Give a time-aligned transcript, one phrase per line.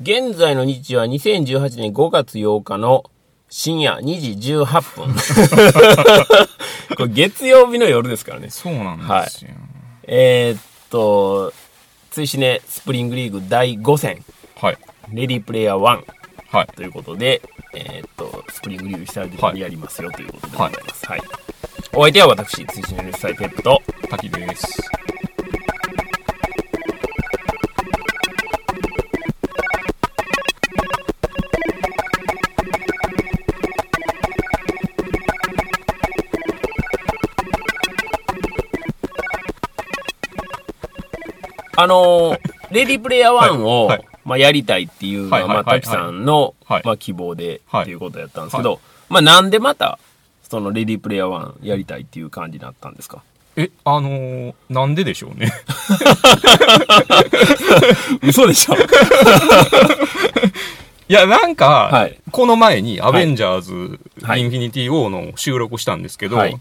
[0.00, 3.04] 現在の日時は2018年5月8日の
[3.48, 5.14] 深夜2時18分。
[6.96, 8.48] これ月曜日の夜ですからね。
[8.50, 9.50] そうなんですよ。
[10.04, 11.52] えー、っと、
[12.10, 14.24] ツイシネスプリングリーグ第5戦、
[14.56, 14.78] はい。
[15.12, 16.04] レディープレイヤー1
[16.48, 16.66] はい。
[16.74, 17.42] ということで、
[17.74, 21.06] えーっと、スプリングリーグ久々にやりますよということでございます。
[21.06, 21.22] はい。
[21.94, 24.82] お相手は私、ツイシネルスタイペップと、滝です。
[41.76, 42.38] あのー
[42.70, 43.98] レディープレイヤー1を、はい。
[43.98, 44.08] はい。
[44.24, 46.82] まあ、やりたいっていうのは、まあ、滝さんの、はい。
[46.84, 47.82] まあ、希望で、はい。
[47.82, 49.98] っていうことやったんですけど、まあ、なんでまた、
[50.48, 53.22] そのレディープレイヤー1やりたいっていう感じになったんですか？
[53.56, 55.52] え、あのー、なんででしょうね。
[58.22, 58.74] 嘘でしょ。
[61.08, 62.18] いや、なんか、はい。
[62.30, 64.40] この前にアベンジャーズ、はい。
[64.40, 66.56] インフィニティ・ウォーの収録したんですけど、はい。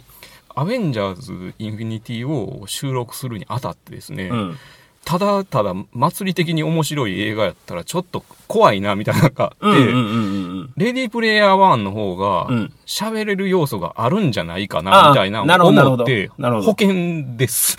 [0.54, 4.58] アベンジャーズ・インフィニティ・ウォーを収録するにあたってですね、うん。
[5.04, 17.78] ただただ祭り的に面白い映画やったらちょっと怖いなみたいなのがあって、うんうんうんうんレディープレイヤー1の方がうん喋れる要素があるんじゃないかあなあみたいな思って保険です。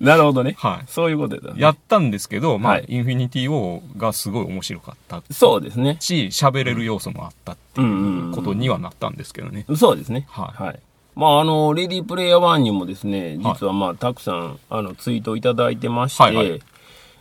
[0.00, 0.06] うん。
[0.06, 0.54] なるほどね。
[0.58, 5.96] はいそういうことやった、やったんですけど、まあ、はいインフィニティ・ウォーがすごい面白かったそうですね。
[6.00, 7.84] し、喋れる要素もあったってい
[8.30, 9.66] うことにはなったんですけどね。
[9.76, 10.26] そうですね。
[10.30, 10.80] はい
[11.18, 16.60] まあ、あの、レディープレイヤー1にもですね、実はまあ、たくさん、あの、ツイートいただいてまして、はいはい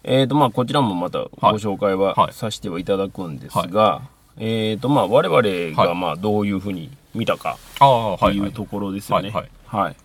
[0.04, 4.04] えっ、と、まあ、こちらもまたご紹介ははいさせてはいただくんですが、
[4.38, 5.42] えっ、と、まあ、我々
[5.76, 8.48] が、はいまあ、どういうふうに見たかああ、ってはい、はい。
[8.48, 9.32] いうところですよね。
[9.32, 9.96] はいはい。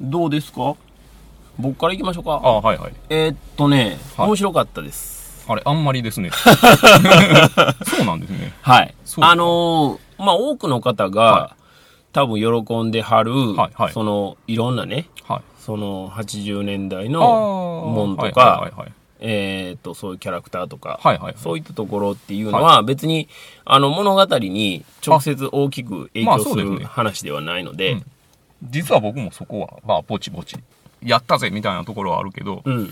[0.00, 0.74] どうですか？
[1.60, 2.32] 僕から行きましょうか。
[2.42, 2.92] ああ、はいはい。
[3.08, 5.46] えっとね、はい面白かったです。
[5.48, 6.30] あれ、あんまりですね。
[7.86, 8.52] そうなんですね。
[8.62, 8.94] はい。
[9.04, 11.56] そうかあのーまあ、多くの方が、は
[12.16, 13.92] 多分喜んではる、はいはい。
[13.92, 15.42] その、いろんなね、はい。
[15.58, 18.72] その80年代あのあもんとはいか
[19.20, 21.34] えーっと、そういうキャラクターとか、はいはいはい。
[21.36, 23.28] そういったところっていうのは別に、
[23.66, 28.04] あの、物語に直接大きく影まあ響する話ではないので、うん。
[28.64, 30.56] 実は僕もそこは、まあ、ぼちぼち、
[31.02, 32.90] やったぜみたいなところはあるけど、うん。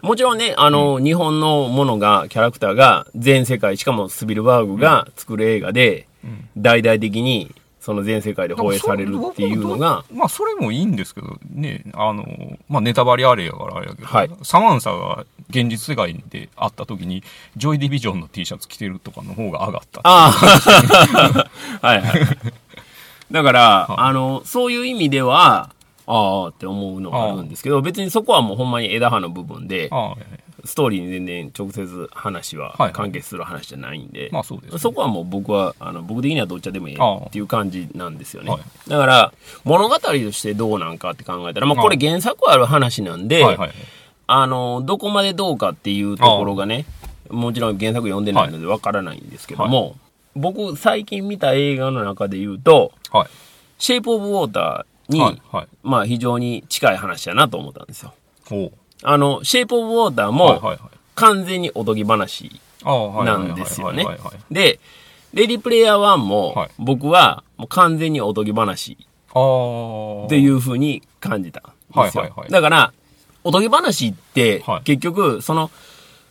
[0.00, 6.48] もちろんね、あの、日本のものが、キャラクターが全世界、しかもスピルバーグが作る映画で、ん。
[6.56, 7.54] 大々的に、
[7.86, 14.30] その全世界で放映されるっていうのが、まあ、それもいいんですけど、ね、あの、まあ、ネタバレあれやからあれやけど、はい。
[14.42, 17.22] サマンサが現実世界で会った時に、
[17.56, 20.00] ジョイ・ディビジョンの T シャツ着てるとかの方が上がった。
[20.02, 21.48] ああ、
[21.86, 22.20] はいはい。
[23.30, 25.70] だから、あの、そういう意味では、
[26.08, 29.90] ああって思うのがあるんですけど、別にそこはもうほんまに枝葉の部分で、
[30.66, 38.50] ストーリーに全然直接話は関係する話じゃないんで、まあそうですねそこはもう僕は、あの、僕的にはどっちでもいいっていう感じなんですよね。
[38.50, 39.32] はいだから、
[39.64, 43.70] 物語としてどうなんかって考えたら、まあこれ原作ある話なんで、はいはい。
[44.28, 46.84] あの、どこまでどうかっていうところがね、
[47.30, 49.96] もちろん原作読んでないのでわからないんですけども、
[50.34, 53.28] 僕最近見た映画の中で言うと、はい。
[53.78, 55.40] シェイプオブウォーターに。
[55.82, 58.14] まあ非常に近い話だなと思ったんですよ。
[59.02, 60.90] あの、シェイプオブウォーターはいも。
[61.14, 62.60] 完全におとぎ話。
[62.84, 64.06] なんですよね。
[64.50, 64.78] で、
[65.32, 68.92] レディプレイヤー1もはい僕はもう完全におとぎ話。
[68.92, 72.32] っていう風に感じたんですよ。
[72.48, 72.92] だから、
[73.44, 75.70] おとぎ話ってはい結局その、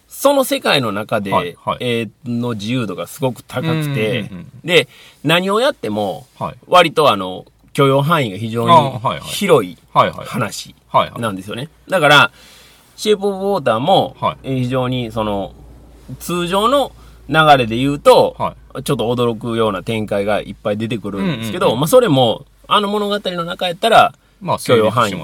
[0.07, 4.87] その世界の中で、はいはいえーの自由度がすごく高くてうんうんうん、で、
[5.23, 6.55] 何をやってもはい。
[6.67, 9.77] 割とあの、許容範囲が非常に広い。
[10.25, 10.73] 話。
[11.19, 11.69] なんですよね。
[11.89, 12.31] だから、
[12.95, 15.53] シェイプオブウォーターも非常にその、
[16.19, 16.91] 通常の
[17.29, 25.15] 流れで言うと、はちょっと驚くような展開がいっぱい出てくるんですけど、まあそれも、あの物語の中やったら、まあ、許容範囲。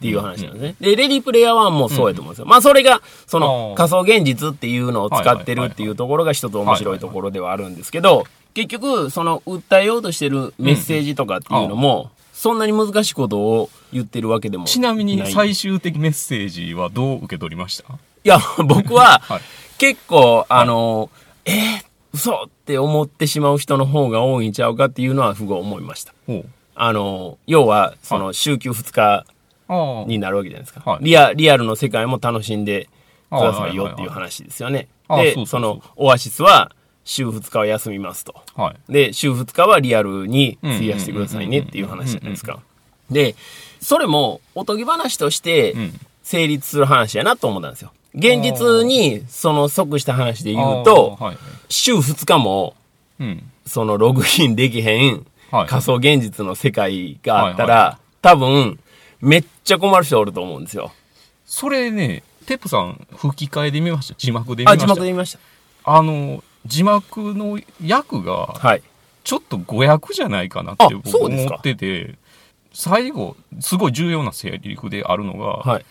[0.00, 0.74] っていう話なんですね。
[0.80, 2.46] で、レディープレイヤー1もそうやと思うんですよ。
[2.46, 8.24] まあそれが、その仮想現実っていうのを使ってるっていうところが一つ面白いところではあるんですけど、
[8.54, 15.30] 結局、その訴えようとしてるメッセージとかっていうのも、そんなに難しいことを言ってるわけでもちなみにい。
[15.30, 17.84] 最終的メッセージはどう受け取りました？
[17.92, 19.40] いや、僕は はい、
[19.76, 21.10] 結構、あの、
[21.44, 21.54] えー、
[22.14, 26.14] 嘘って思ってしまう人の方が多いんちゃうかっていうのはすごい思いました。
[26.76, 29.26] あの、要は、その、週休2日。
[30.08, 30.90] になるわけじゃないですか。
[30.90, 31.04] はい。
[31.04, 32.88] リア、リアルの世界も楽しんで
[33.30, 34.88] くださいよっていう話ですよね。
[35.10, 36.72] で、その、オアシスは、
[37.10, 38.36] 週2日は休みますと。
[38.54, 38.92] はい。
[38.92, 42.60] で、週2日はリアルに費やしてくださいねっていう話じゃないですか。
[43.10, 43.34] で、
[43.80, 46.00] それも、おとぎ話としてうん。
[46.22, 47.90] 成立する話やなと思ったんですよ。
[48.14, 51.36] 現実に、その即した話で言うと、はい。
[51.68, 52.76] 週2日も、
[53.18, 53.42] うん。
[53.66, 58.78] そのログインできへんはい仮想現実の世界があったら、はいは多分、
[59.20, 60.92] めっちゃ困る人おると思うんですよ。
[61.44, 64.14] それね、テップさん吹き替えで見ました？
[64.16, 64.86] 字幕で見まあ、した？
[64.86, 65.40] 字幕で見ました。
[65.84, 68.82] あの、字幕の役が、はい。
[69.24, 72.16] ちょっと誤訳じゃないかなってあ僕思ってて、
[72.72, 75.86] 最後、すごい重要なセリフであるのが、はい。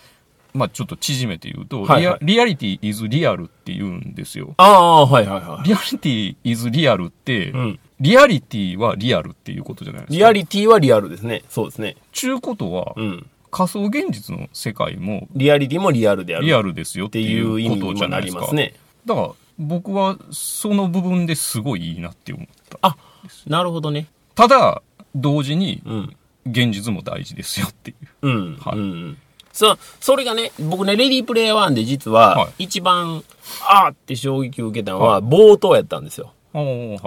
[0.53, 4.55] まあちょっと縮めて言うと、はいはいリアリアリティ is real って言うんですよ。
[4.57, 5.67] ああ、はいはいはい。
[5.67, 7.79] リアリティ is real って、うん。
[7.99, 10.17] リアリティはリアルっていうことじゃないですか。
[10.17, 11.43] リアリティはリアルですね。
[11.49, 11.97] そうですね。
[12.11, 13.27] ちゅうことは、うん。
[13.51, 16.45] 仮想現実の世界もリアリティもリアルである。
[16.45, 18.39] リアルですよっっててい意味いううことにもなじゃないですか。
[18.39, 18.73] りますね。
[19.05, 22.77] だから僕はその部分ですごいいいなって思った。
[22.81, 22.97] あ、
[23.45, 24.07] なるほどね。
[24.33, 24.81] ただ、
[25.15, 26.15] 同時にうん。
[26.45, 28.27] 現実も大事ですよっていう。
[28.27, 28.57] うん。
[28.57, 29.17] はいうんうん。
[29.51, 33.23] そ、それがね、僕ね、レディープレイヤー1で実はは、一番、
[33.67, 36.33] あーって衝撃を受けたのは、冒頭やったんですよ。
[36.53, 36.99] はい。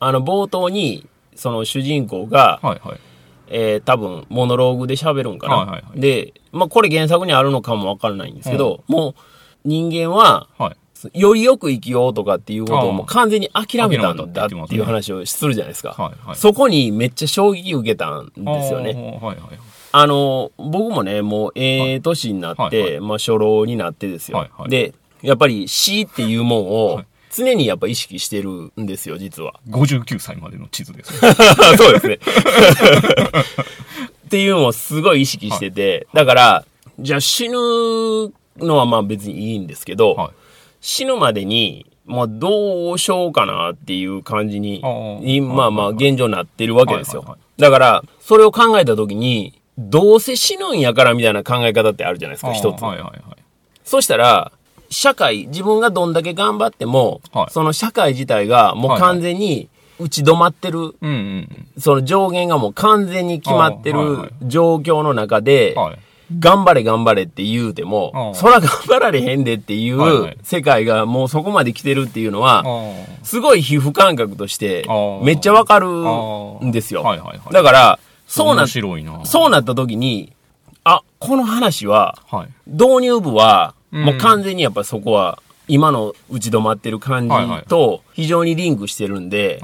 [0.00, 1.06] あの、冒頭に、
[1.36, 3.00] その主人公が、はいはい。
[3.48, 5.56] えー、多分、モノローグで喋るんかな。
[5.58, 9.14] はいはいはいで、まあ、これ原作にあるのかもわからないんですけど、もう、
[9.64, 10.76] 人間は、はい。
[11.14, 15.90] よりよく生きようとかっていうことをもう完全に諦めたんだっていう話をするじゃないですか。
[15.90, 16.36] はいはい。
[16.36, 19.18] そこにめっちゃ衝撃を受けたんですよね。
[19.20, 19.58] はいはい。
[19.92, 24.38] あの、僕もね、もうええ年になって、はいはいまあ初老になってですよ。
[24.38, 29.54] はいはいで、やっぱり死っていうもんをはい常にやっぱ意識してるんですよ、実は。
[29.70, 31.14] 59歳までの地図です。
[31.78, 32.18] そうですね。
[34.26, 36.64] っていうのをすごい意識してて、だから、
[36.98, 37.54] じゃあ死ぬ
[38.58, 40.30] のはまあ別にいいんですけど、はい。
[40.82, 47.42] 死ぬまでに、まあどうしようかなっていう感じにまあまあはいはい現状になってるわけですよはいはいは。
[47.58, 52.82] だから、それを考えたときに、どうせ死ぬんやからみたいな考え方ってあるじゃないですか、一つ。
[52.82, 53.42] はいはいはい。
[53.84, 54.52] そしたら、
[54.90, 59.68] 社会、自分がどんだけ頑張っても、はいその社会自体がもう完全に
[59.98, 60.94] 打ち止まってる、
[61.78, 65.98] その上限がもう完全に決まってる状況の中でうん。、はい。
[66.38, 72.64] 頑張れ頑張れって言うてもそら頑張られへんでっていう世界がもうそこまで来てるっていうのは、
[73.22, 74.86] すごい皮膚感覚として
[75.22, 77.04] めっちゃわかるあんですよ。
[77.50, 78.66] だから、そうな。
[79.24, 80.32] そうなった時に、
[80.84, 82.48] あ、この話は、はい。
[82.66, 85.38] 導入部は、うんもう完全にやっぱそこは、
[85.68, 87.34] 今の打ち止まってる感じ
[87.68, 89.60] と非常にリンクしてるんで。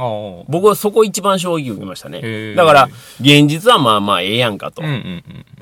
[0.49, 2.89] 僕はそこ一番衝撃を受けましたねだから、
[3.21, 4.83] 現実はまあまあええやんかと。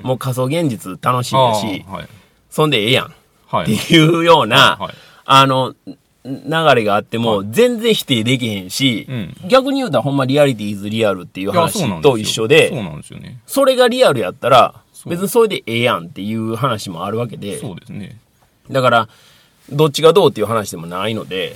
[0.01, 1.85] もう仮想現実楽しいやし。
[2.49, 3.09] そんでええやんっ
[3.47, 3.65] はい。
[3.65, 4.93] ていうような、はい。
[5.25, 5.73] あの、
[6.25, 13.39] 流れがあっても、全然否定できへんし、うん逆に言うたらほんまリアリティーズリアルっていう話と一緒で、そうなんですよね。
[13.47, 14.75] それがリアルやったら、
[15.05, 18.17] 別にそれでええやんっていう話もあるわけで、そうですね。
[18.69, 19.09] だから、
[19.69, 21.55] どっちがどうっていう話でもないので、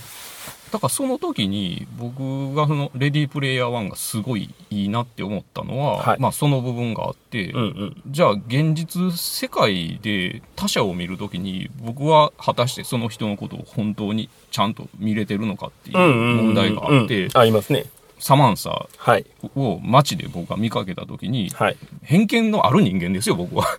[0.72, 8.02] だからその時に僕がそのレディープレイヤー1がすごいいいなって思ったのは、はいまあその部分があって、うんうん。
[8.08, 17.86] じゃあ現実世界で他者を見るときに僕は果たしてその人のことを本当にちゃんと見れてるのかっていう問題があって、うんありますね。
[18.20, 19.26] サマンサはい。
[19.56, 21.78] を街で僕が見かけたときに、はい。
[22.04, 23.66] 偏見のある人間ですよ、僕は。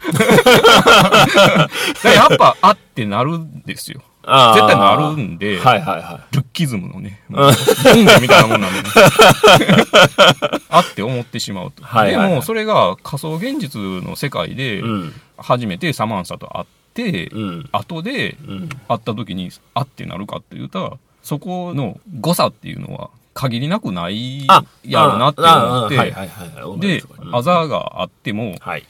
[2.04, 4.02] やっぱ、あってなるんですよ。
[4.22, 8.88] 絶対なるんで、はいはいはルッキズムのね、 文化みたいなもんなんで、ね、
[10.70, 11.82] あって思ってしまうと。
[11.84, 15.12] はいはいはいでも、それが仮想現実の世界でい。、うん。
[15.36, 17.68] 初めてサマンサと会って、うん。
[17.72, 18.68] 後でうん。
[18.88, 20.92] 会った時に、あってなるかって言ったら、
[21.22, 26.80] そこの誤差っていうのは限りなくないあ、やろなって思っああはいはいて、はいはい。
[26.80, 28.84] で、うんあざがあっても、はい。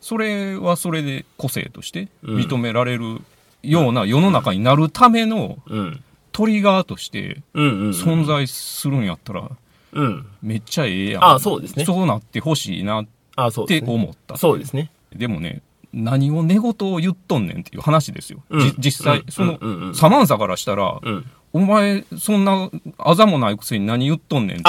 [0.00, 3.20] それはそれで個性としてうん認められる
[3.62, 6.02] ような世の中になるためのうん。
[6.32, 7.42] トリガーとして。
[7.54, 9.50] 存在するんやったら、
[9.92, 10.26] うん。
[10.42, 11.24] めっちゃええやん。
[11.24, 13.82] あそうですねそうなってほしいなって。
[13.84, 14.36] 思った。
[14.36, 14.90] そうですね。
[15.12, 15.62] でもね、
[15.92, 18.42] 何を寝言を言っとんねんっていう話ですよ。
[18.50, 21.24] うんじ実際、うんその、サマンサからしたら、うん。
[21.52, 24.64] お前、そんな、あざもないくせに何言っとんねんって。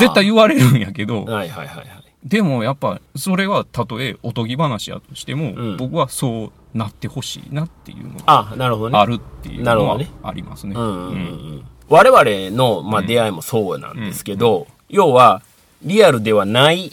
[0.00, 1.86] 絶対言われるんやけど、はいはいはいはい。
[2.24, 8.98] でもやっぱ、それはたとえおとぎ話やとしても、うん僕はそうなってほしいなっていうのがあなるほどね。
[8.98, 10.74] あるっていうのはありますね。
[10.74, 11.14] うんうんうんうんう
[11.56, 11.64] ん。
[11.88, 15.42] 我々の、まあ、出会いもそうなんですけど、要は、
[15.82, 16.92] リアルではない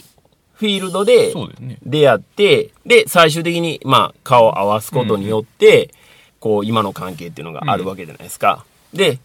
[0.54, 1.34] フィールドで。
[1.84, 5.92] 出会って、で、最終的に、まあ、顔を合わすことによって、
[6.40, 8.64] こう、今の関係っていうのがあるわけじゃないですか。
[8.94, 9.18] で、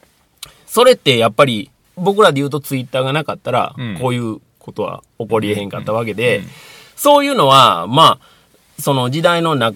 [0.66, 6.46] それってやっぱり、僕らで言うとツイッターがなかったらうん、こういうことは起こりえへんかったわけで、うん
[7.02, 8.26] そういうのは、まあ、
[8.82, 9.76] その時代のな流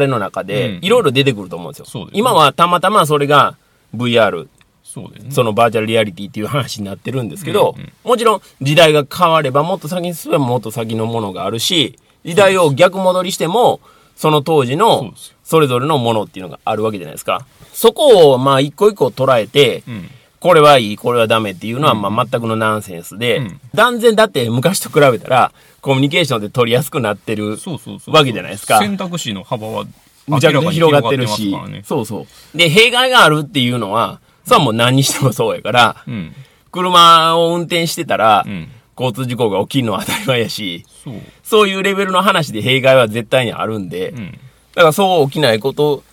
[0.00, 1.84] れの中でうん、いろいろ出てくると思うんですよ。
[1.86, 3.56] そうですね今はたまたまそれが
[3.94, 4.48] VR、
[4.82, 5.30] そね。
[5.30, 13.80] そのバーチャルリアリティっていう話になってるんですけど、うんうんもちろん時代が変わればもっと先に進めばもっと先のものがあるし、時代を逆戻りしても、
[14.14, 17.44] その当時のそれぞれのものっていうのがあるわけじゃないですか。
[17.72, 20.08] そこをまあ一個一個捉えて、うん。
[20.46, 27.58] これはいい、これはダメっていうのはまあ全くのナンセンスで、うん断然だって昔と比べたらコミュニケーションで取りやすくなってる。
[28.06, 29.84] わけじゃないですか選択肢の幅は
[30.28, 31.82] むちゃくちゃ広がってるしね。
[31.84, 32.56] そうそう。
[32.56, 36.32] で、弊害があるっていうのは、それはもう何にしてもそうやから、うん。
[36.70, 38.68] 車を運転してたら、うん。
[38.96, 41.14] 交通事故が起きるのは当たり前やし、そう。
[41.42, 44.30] そういうレベルの話で弊害は絶対にあるんで、うん。
[44.76, 46.04] だからそう起きないこと、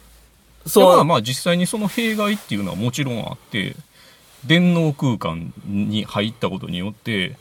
[0.66, 3.76] そう、でまあまあ実際にその弊害っていうのはもちろんあって
[4.46, 7.38] 電脳空間に入ったことによって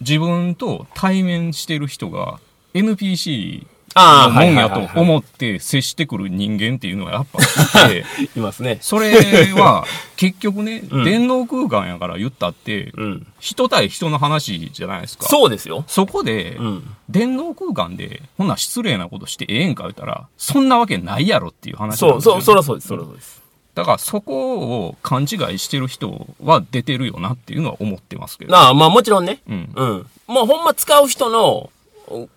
[0.00, 2.40] 自分と対面してる人が
[2.74, 3.66] NPC
[3.98, 8.04] ああ、のもんやと思って接してくる人間っていうのはやっぱいて
[8.38, 8.76] いますね。
[8.82, 9.10] それ
[9.54, 9.86] は
[10.16, 13.26] 結局ね、うん電脳空間やから言ったってうん。
[13.40, 15.84] 人対人の話じゃないですかそうですよ。
[15.86, 16.90] そこで、うん。
[17.08, 23.45] 電脳空間でほんな失礼なことしてええんか言ったらそんなわけないやろっていう話なんそう、そう、そらそうです、そらそうです。
[23.76, 28.52] だからそこを勘違いしてる人は出てるよなっていうのは思ってますけど。
[28.52, 29.42] なあ、まあもちろんね。
[29.46, 29.70] うん。
[29.76, 30.06] うん。
[30.26, 31.70] もうほんま使う人の、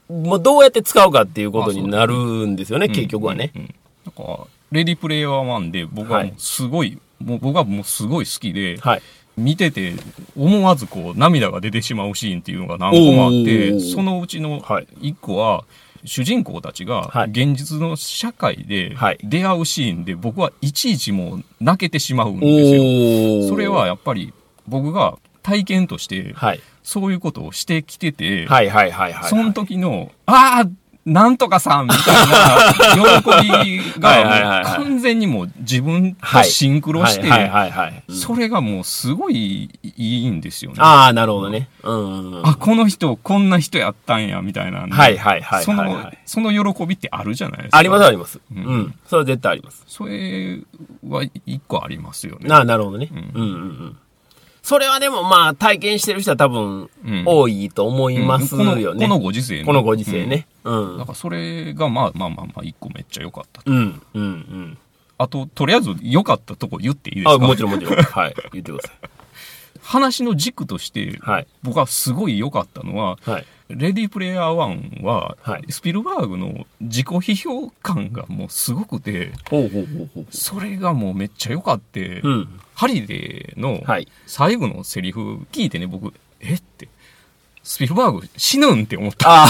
[0.10, 2.14] もうどうやって使うかっていうことになる
[2.46, 3.54] んですよね、結局はね。
[3.56, 3.62] うん。
[3.62, 9.02] うんなんか、レディプレイヤー1で僕はすごい、もう僕はもうすごい好きで、はい。
[9.38, 9.94] 見てて
[10.36, 15.64] 思わずこう涙が出てしまうシーンっていうのが何個もあって、そのうちのはい一個は、
[16.06, 22.82] 主人公たちがはい現実の社会ではい出会うシーンで僕はいちいちもう泣けてしまうんおですよ。
[22.84, 24.34] ーそれは、やっぱり
[24.68, 26.62] 僕が体験としてはい。
[26.84, 28.48] そういうことをしてきてて。
[29.30, 30.70] その時の、ああ
[31.06, 37.30] なんとかさんみたいな喜びが 完全にもう自分とはいシンクロして。
[38.10, 40.78] それがもうすごいいいんですよね。
[40.80, 41.70] ああ、なるほどね。
[41.84, 42.48] うんうんうん。
[42.48, 44.82] あ、この人こんな人やったんや、みたいな。
[44.82, 47.78] はいはいはいそのその喜びってあるじゃないですか。
[47.78, 48.38] ありますあります。
[48.38, 48.96] ううんん。
[49.08, 49.84] それは絶対あります。
[49.88, 50.60] それ
[51.08, 52.48] は一個ありますよね。
[52.50, 53.10] なあ、なるほどね。
[53.12, 53.98] ううんんうんうん。
[54.70, 59.08] それはでもまあ体験してる人は多分うん多いと思いますうんこのよね。
[59.08, 60.46] このご時世ねこのご時世ね。
[60.64, 60.92] うん。
[60.92, 63.72] うんだからそれがまあまあまあまあ一個めっちゃ良かったと。
[63.72, 64.78] うん、うん、うん。
[65.18, 67.32] あと、とりあえず良かったとこ言っていいですか？
[67.32, 67.96] あ、もちろんもちろん。
[67.98, 68.36] はい。
[68.54, 68.94] 言ってくださ
[69.82, 71.48] 話の軸としてい。、はい。
[71.64, 73.46] 僕はすごい良かったのは、はい。
[73.70, 80.26] レディープレイヤー1は、はいスピルバーグの自己批評感がもうすごくて、ほうほうほうほう。
[80.30, 82.60] それがもうめっちゃ良かって、うん。
[82.80, 84.08] ハリデーのはい。
[84.26, 86.54] 最後のセリフ聞いてね、僕、え？
[86.54, 86.88] って、
[87.62, 89.44] スピルバーグ死ぬんって思った。
[89.44, 89.50] あ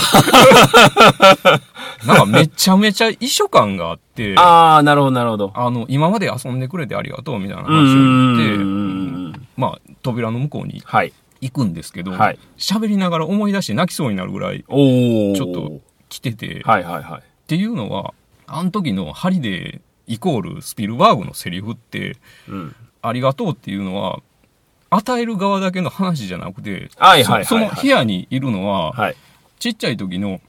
[2.08, 5.52] なんかめちゃめちゃ遺書感があって、あ、ああ、なるほどなるほど。
[5.54, 11.14] あの、今まで遊んでくれてありがとうみたいな話を言って、まあ、扉の向こうにはい。
[11.40, 14.64] 行くんですけど、はい喋りながら思い出して泣きそうになるぐらい。
[14.64, 15.82] ちょっと。
[16.10, 17.20] 来てて、はいはいはい。
[17.20, 18.16] っていうのは、
[18.48, 22.18] あの時のハリデーイコールスピルバーグのセリフって、
[22.48, 22.76] うん。
[23.02, 24.22] ありがとうっていうのは、
[24.90, 29.16] 与える側だけの話じゃなくて、はいはいはいはいそその部屋にいるのは、はい。
[29.60, 30.42] ちっちゃい時の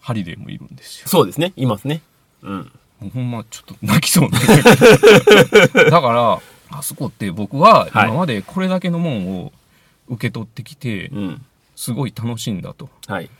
[0.00, 1.08] ハリデーもいるんですよ。
[1.08, 1.52] そうですね。
[1.56, 2.02] いますね。
[2.42, 2.72] うん。
[3.00, 4.38] もうほんまちょっと泣きそうにな
[5.90, 9.52] だから、あそこって僕ははい今までこれだけのもんを
[10.08, 11.44] 受け取ってきて、うん。
[11.74, 12.88] すごい楽しんだと。
[13.06, 13.30] はい。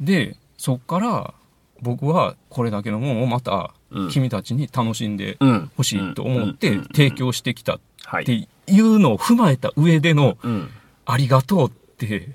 [0.00, 1.34] で、そっから
[1.82, 5.70] 僕はこれだけのもんをまたうん君たちに楽しんでうん。
[5.76, 8.24] ほしいと思ってうん提供してきたっはい。
[8.24, 8.46] てい
[8.80, 10.70] うのを踏まえた上でのうん。
[11.06, 12.28] ありがとうって。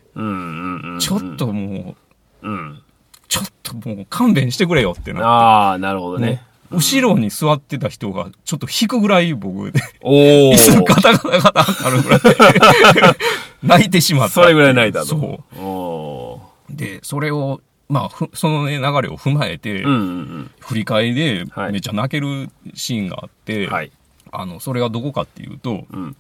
[0.99, 1.95] ちょっとも
[2.41, 2.81] う、うん。
[3.27, 5.25] ちょっともう勘弁してくれよってな。
[5.27, 6.41] ああ、なるほどね。
[6.71, 10.57] 後ろに座ってた人がちょっと引くぐらい僕で、おお椅。
[10.57, 12.19] 子ガタガタガタなるぐらい
[13.61, 14.33] 泣いてしまった。
[14.33, 15.05] それぐらい泣いたと。
[15.05, 15.15] そ
[15.61, 16.75] おう。
[16.75, 23.73] で、それを、まあ、ふそのね、流れを踏まえて、ーうんうん振り返りではいめっちゃ泣けるシーンがあって、うん。
[23.73, 23.91] はい。
[24.31, 26.15] あの、それがどこかっていうと、うん。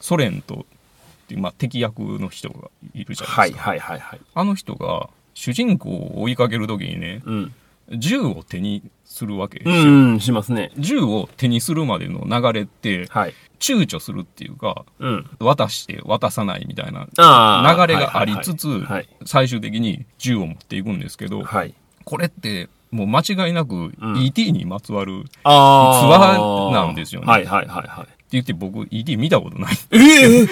[0.00, 3.70] ソ連と、っていうまあ、敵役の人がいるじゃなはいいですか。
[3.70, 4.20] はいはいはい。
[4.34, 7.54] あの人が、主人公を追いかけるときにね、うん。
[7.90, 9.84] 銃を手にするわけですうよ。
[9.84, 10.70] んうん、しますね。
[10.78, 13.34] 銃を手にするまでの流れって、はい。
[13.58, 15.30] 躊躇するっていうか、うん。
[15.40, 17.06] 渡して渡さないみたいな。
[17.06, 19.08] 流れがありつつ、はい。
[19.24, 21.74] 最終的に銃を持っていくんですけど、はい。
[22.04, 25.98] これってもう間違いなくん ET にまつわるってああ。
[25.98, 28.06] 逸話なんですよねはいはいはいはい。
[28.30, 29.74] 言って僕 ET 見たことない。
[29.90, 30.48] ええ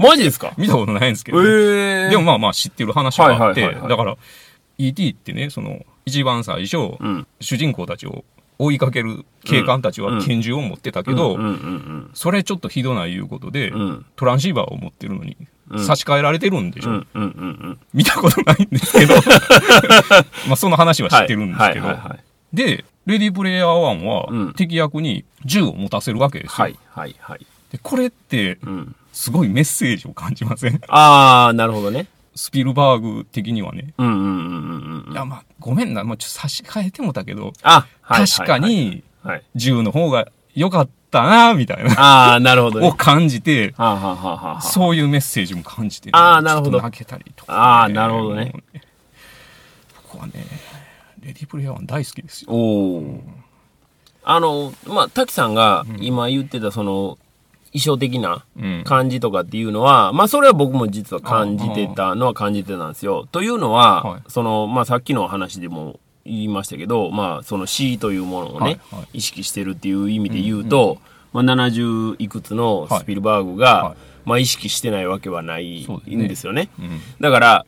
[0.00, 0.52] マジですか？
[0.58, 4.16] 見たことないんですけど、え えでもまあまあ知ってる話があって、はいはいはいはいだから
[4.78, 7.26] ET ってね、その一番最初、うん。
[7.40, 8.24] 主人公たちを
[8.58, 11.36] 追いかける警官たちは拳銃を持ってたけど、
[12.14, 15.36] それちょっとひどないいうことで、うんトランシーバーを持ってるのに
[15.70, 17.06] うん差し替えられてるんでしょ、うん。
[17.14, 19.14] うんうんうん見たことないんですけど
[20.46, 22.18] まあその話は知ってるんですけど、はいはいはい
[22.54, 27.46] でレディープレイヤー1は、うん敵役に銃を持たせるわけですよ、はいはいはい。
[27.72, 28.96] でこれってうん。
[29.12, 30.78] すごいメッセージを感じません？
[30.88, 32.06] ああ、なるほどね。
[32.36, 35.12] スピルバーグ的にはね、うんうんうんうんうん。
[35.12, 38.58] いやまあごめんな、まあ、ちょっと差し替えてもたけど、あ、はい確か。
[38.58, 39.42] にはい。
[39.56, 42.88] 銃の方が良かったなみたいな、ああ、なるほどね。
[42.88, 48.82] を感じて、はあ、はあはあはあ、そういうメッセージも感じて、あーなるほど泣けたりとか、あーなるほどねもうね。
[49.96, 50.32] ここはね、
[51.20, 52.52] レディープレイヤー1大好きですよ。
[52.52, 53.20] おお。
[54.24, 57.18] あの、まあ、滝さんが今言ってたその、
[57.76, 58.84] 衣装的なうん。
[58.84, 63.28] 感じとかっていうのは、まあ、それは僕も実は感じてたのは感じてたんですよ。
[63.30, 70.98] というのは、はいその、まあ、さっきの話でも言いましたけど、まあ、その死というものをね、はいはい意識してるっていう意味で言うと、
[71.32, 76.70] まあ、70いくつのスピルバーグが、はいはいまあ、意識してないわけはないんですよね。
[76.78, 77.00] うん。
[77.20, 77.66] だから、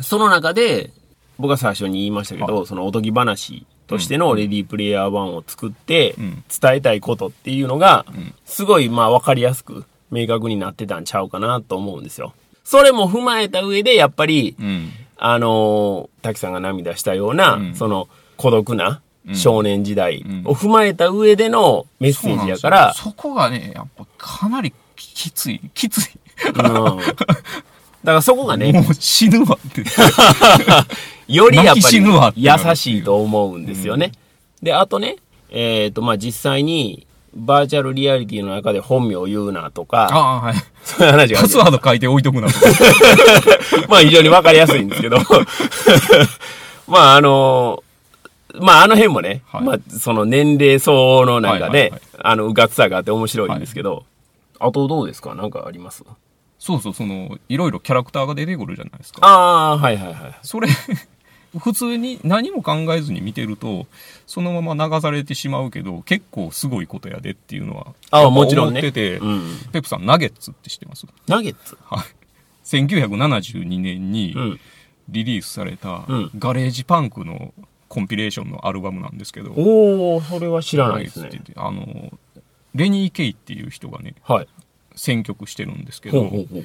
[0.00, 0.90] その中で、
[1.38, 12.32] 僕が最初に言いましたけど、そのおとぎ話としてのレディープレイヤー1を作ってうん、伝えたいことっていうのがん、すごいまあ分かりやすく、明確になってたんちゃうかなと思うんですよ。
[12.62, 14.90] それも踏まえた上で、やっぱり、うん。
[15.22, 19.02] あのー滝さんが涙したような、うんその孤独な
[19.34, 26.10] 少年時代んを踏まえた上でのメッセージやから、そこがね、やっぱかなりきつい、きつい。
[26.46, 26.54] うん。
[26.54, 26.98] だか
[28.04, 29.84] らそこがね、 もう死ぬわって。
[31.30, 32.02] よりやっぱり
[32.36, 34.12] 優しいと思うんですよね。
[34.62, 35.16] で、あとね、
[35.50, 40.54] えっ、と、まあ、実際に、バーチャルリアリティの中で本名を言うなとか、ああ、はい。
[40.82, 42.66] そういう話がパスワード書いて置いとくなとか。
[43.88, 45.18] まあ、非常にわかりやすいんですけど、
[46.88, 47.84] まあ、あの、
[48.60, 54.04] まあ、あの辺もね、はいまあ、その年齢層のなんかね、はいはいはいあの、うがつさがあって面白いんですけど、
[54.58, 55.34] あとどうですか？
[55.34, 56.04] なんかあります？
[56.58, 59.20] そうそう、その、いろいろキャラクターが出てくるじゃないですか。
[59.22, 60.38] ああー、はいはいはい。
[60.42, 60.68] それ、
[61.58, 63.86] 普通に何も考えずに見てると、
[64.26, 69.58] そのまま流されてしまうけど、結構すごいことやでっていうのは、あもちろんね思ってて、うん。
[69.72, 71.06] ペップさん、ナゲッツって知ってます？
[71.26, 71.76] ナゲッツ？
[71.84, 72.06] はい。
[72.64, 74.60] 1972年にうん。
[75.08, 77.52] リリースされたうん、ガレージパンクの
[77.88, 82.16] コンピレーションのアルバムなんですけど、おおそれは知らないですねあの、
[82.76, 84.48] レニー・ケイっていう人がね、はい。
[84.94, 86.64] 選曲してるんですけど、ほうほうほうほう。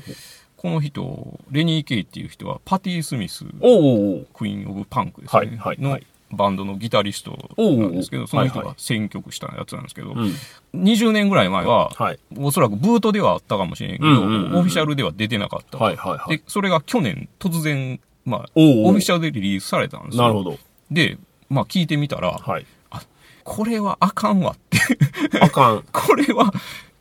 [0.58, 10.34] この人、レニー・ケイっていう人は、パティ・スミス、おおクイーン・オブ・パンクですね、はいはいのはいバンドのギタリストなんですけど、その人はいはいが選曲したやつなんですけど、うん。
[10.76, 12.20] 20年ぐらい前は、はい。
[12.38, 15.78] おそらくブートではあったかもしれんけど、うんうんうんうんオフィシャルでは出てなかった。
[15.78, 16.38] はいはいはい。
[16.38, 20.24] で、それが去年突然、まあ、オフィシャルでリリースされたんですよ。
[20.24, 20.58] なるほど。
[20.90, 21.18] で、
[21.50, 22.66] まあ聞いてみたら、はい。
[23.44, 24.80] これはあかんわって。
[25.40, 25.84] あかん。
[25.94, 26.52] これは、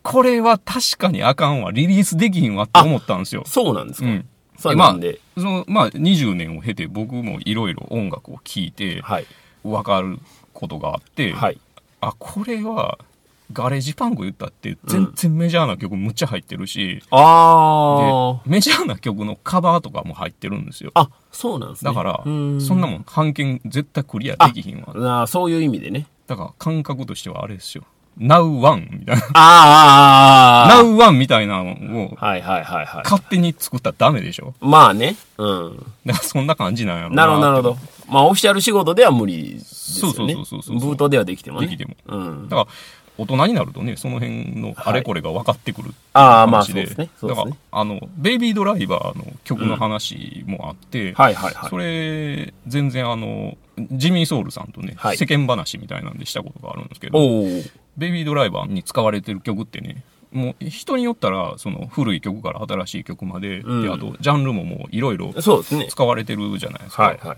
[0.05, 1.73] これは確かにあかんわ。
[1.73, 3.43] リリースできひんわって思ったんですよ。
[3.47, 4.07] そうなんですか。
[4.07, 4.29] うん。
[4.59, 5.19] そうでまあなんで。
[5.37, 9.27] その、まあ、20年を経て僕もいろいろ音楽を聴いて、はい。
[9.65, 10.21] わかる
[10.53, 11.59] ことがあって、はい。
[12.03, 12.99] あ、これは、
[13.53, 20.91] ガレージパンク言ったって全然メジャーな曲むっちゃ入ってるし、あでメジャーな曲のカバーとかも入ってるんですよ。
[20.95, 21.03] あ。
[21.03, 21.91] あ、そうなんですね。
[21.91, 24.95] だから、うそんなもん、版権絶対クリアできひんわ。
[25.19, 26.07] ああ、そういう意味でね。
[26.27, 27.85] だから、感覚としてはあれですよ。
[28.19, 29.23] Now One みたいな。
[29.35, 32.27] ああ、Now One みたいなのをあ。
[32.27, 33.03] はいはいはいはい。
[33.05, 34.55] 勝手に作ったらダメでしょ？
[34.61, 35.17] まあね。
[35.39, 35.77] うん。
[36.07, 37.71] だからそんな感じなんやろなるほどなるほど。
[37.71, 37.79] ど。
[38.09, 40.15] まあ、オフィシャル仕事では無理ですよね。
[40.15, 41.67] そうそうそうそうそうブートではできてもね。
[41.69, 41.97] できても。
[42.07, 42.49] うん。
[42.49, 42.69] だから、
[43.17, 46.87] 大人になるとね、その辺のあれこれが分かってくる話で。
[46.87, 47.11] そうですね。
[47.21, 51.79] そうだからあの、ベイビードライバーの曲の話もあって、はいはいはいそ。
[51.79, 53.57] れ、全然あの、
[53.93, 57.19] ジミー・ソウルさんとね、はい世間話みたいなんでしたことがあるんですけど。
[57.97, 65.87] ベイビードライバーに使われてる曲ってね、もう人によったら、その古い曲から新しい曲まで、うんであと、ジャンルももういろいろそうですね。
[65.89, 67.05] 使われてるじゃないですか。
[67.05, 67.37] はいはい。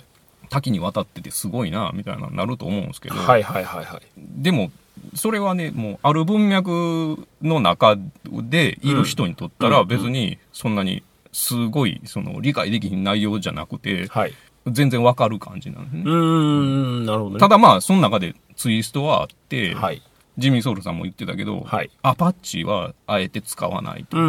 [0.48, 4.02] 多岐にわたっててすごいな、みたいななると思うんですけど、はいはいはいはい。
[4.16, 4.70] でも、
[5.14, 14.34] それはね、もう、ある文脈の中でいる人にとったら、うん別に、そんなに、すごい、その、理解できひん内容じゃなくて、はい。
[14.66, 16.02] 全然わかる感じなんですね。
[16.04, 17.40] うーん、なるほどね。
[17.40, 20.02] ただまあ、その中でツイストはあって、はい。
[20.38, 24.22] ジミー・ソウルさんも言ってたけど、はいアパッチはあえて使わないとか。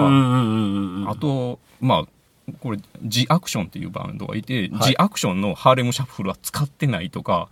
[1.10, 7.50] あと、まあ、これ、ジ・アクションっていうバンドがいて、はいジ・アクションのハーレム・シャッフルは使ってないとか。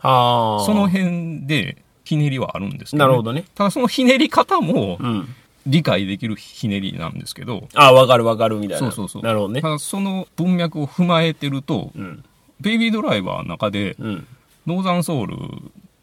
[0.65, 3.45] その辺でひねりはあるんですけど、なるほどね。
[3.55, 5.35] ただそのひねり方もうん。
[5.67, 8.79] 理解できるひねりなんですけど、ああ、わかるわかるみたいな。
[8.79, 9.23] そうそうそう。
[9.23, 9.69] なるほどねた。
[9.69, 12.23] だその文脈を踏まえてると、うん。
[12.61, 14.27] ベイビードライバーの中で、うん。
[14.67, 15.37] ノーザンソウル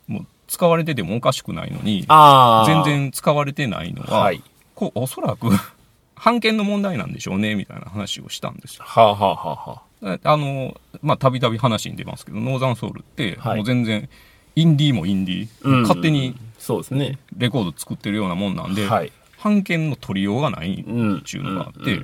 [0.09, 2.67] も使われててもおかしくないのに、ああ。
[2.67, 2.83] 全。
[2.83, 4.43] 然使われてないのは、はい。
[4.75, 5.49] こうおそらく
[6.17, 8.85] 判権の問題なんでしょうねみたいな話をしたんですよ。
[8.85, 14.09] はあ、はあはあはあの、まあ、たびたび話に出ますけど、ノーザンソウルって、はいもう全然、
[14.57, 17.19] インディーもインディー、うん勝手にそうですね。
[17.37, 19.13] レコード作ってるようなもんなんで、はい。
[19.37, 21.19] 判権の取りようがないうん。
[21.19, 22.01] っていうのがあって、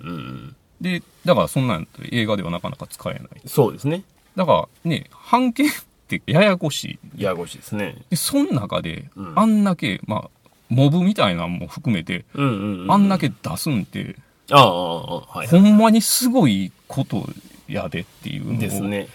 [0.81, 3.25] で、だからそんなん映画ではなかなか使えない。
[3.47, 4.03] そうですね。
[4.35, 5.71] だからね、判権っ
[6.09, 7.23] てややこしい。
[7.23, 7.99] ややこしいですね。
[8.11, 12.25] で、その中で、うんあんだけ、まあ、モブみたいなのも含めて。
[12.35, 14.17] あんだけ出すんって、
[14.51, 15.47] ああ、ああ、はい。
[15.47, 17.29] ほんまにすごいこと
[17.69, 19.09] やでっていうのを、ですね。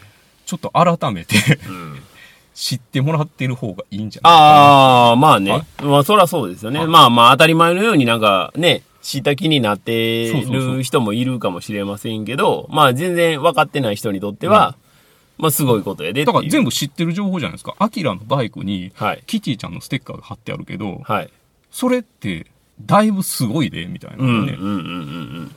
[0.45, 1.35] ちょっと改めて
[1.67, 1.99] うん。
[2.53, 4.33] 知ってもらってる方がいいんじゃない。
[4.33, 5.83] ああ、まあはねい。
[5.83, 6.79] まあ、そらそうですよね。
[6.79, 14.75] はいまあまあ、当たり前のようになんかね、知った気になってる人もいるかもしれませんけど、まあ全然分かってない人にとっては、
[15.37, 16.25] まあすごいことやで。
[16.25, 17.75] だから全部知ってる情報じゃないですか。
[17.79, 19.23] アキラのバイクに、はい。
[19.25, 21.29] キティちゃんのステッカーが貼ってあるけど、はい。
[21.71, 22.47] それって、
[22.81, 24.53] だいぶすごいで、みたいなうん、うん、ね。
[24.53, 25.55] うん、うんうん。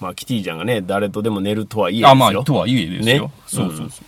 [0.00, 2.08] まあ、キティちゃんがね、誰とでも寝るとはいえですよ。
[2.10, 3.26] あ、まあ、とはいえですよ。
[3.26, 4.06] ねそうそうそう。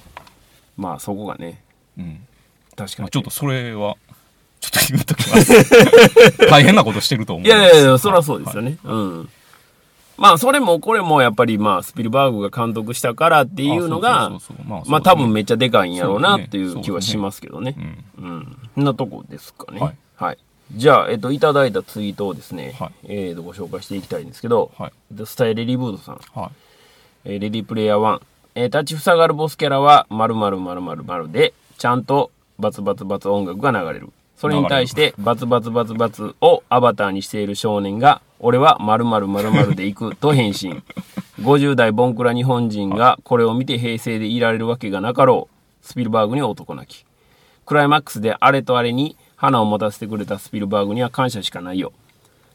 [0.77, 1.63] まあ、そこがね、
[1.99, 2.21] うん
[2.77, 3.03] 確かに。
[3.03, 3.97] まあ、ちょっとそれは、
[4.61, 5.53] ちょっと言っときます。
[6.49, 7.47] 大変なことしてると思う。
[7.47, 8.79] いやいやいや、そりゃそうですよね。
[8.85, 9.29] うん。
[10.17, 14.33] まあ、それもこれもやっぱりまあ、スピルバーグが監督したからっていうのが
[14.87, 17.77] まあ多分めっちゃでかいんやろうなっていう気はしますけどね。
[18.19, 18.25] うん。
[18.25, 18.57] うん。
[18.75, 19.81] そんなとこですかね。
[19.81, 19.97] はい。
[20.17, 20.39] はい。
[20.75, 24.93] じゃあ、えっと、いただいたツイートをですね、はいえっと、ご紹介していきたいんですけど、はい。
[25.13, 26.51] でスタイルレディブードさん、はい。
[27.25, 28.21] えーレディープレイヤー1、
[28.57, 34.11] えー立ちふさがるボスキャラは、〇〇〇〇〇で、ちゃんとバツバツバツ音楽が流れる。
[34.37, 40.83] それに対して、バツバツバツバツをアバターにしている少年が、俺は〇〇〇〇で行くと返信。
[41.41, 45.87] 50代ボンクラ日本人がこれを見て平成でいられるわけがなかろう。
[45.87, 47.05] スピルバーグに男泣き。
[47.65, 51.93] クライマックスであれとあれに花を持たせてくれたスピルバーグには感謝しかないよ。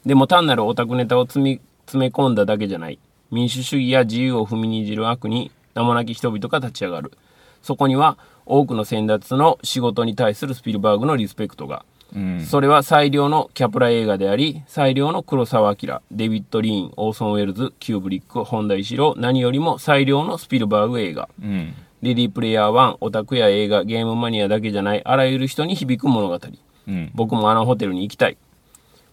[0.06, 3.00] でも単なるオタクネタを積み詰め込んだだけじゃない。
[3.32, 7.14] 民主主義や自由を踏みにじる悪に名もなき人々が立ち上がる。
[7.62, 11.86] そこには多くの先達の仕事に対するスピルバーグのリスペクトが。
[12.16, 12.40] うん。
[12.42, 21.30] それは最良のキャプラ映画であり、最良の黒澤明、デビッド・リーン、オーソン・ウェルズ、キューブリック、本多猪四郎、何よりも最良のスピルバーグ映画。
[21.42, 21.74] うん。
[22.02, 26.40] レディープレイヤー1、オタクや映画、ゲームマニアだけじゃない、あらゆる人に響く物語。
[26.88, 27.12] うん。
[27.16, 28.38] 僕もあのホテルに行きたい。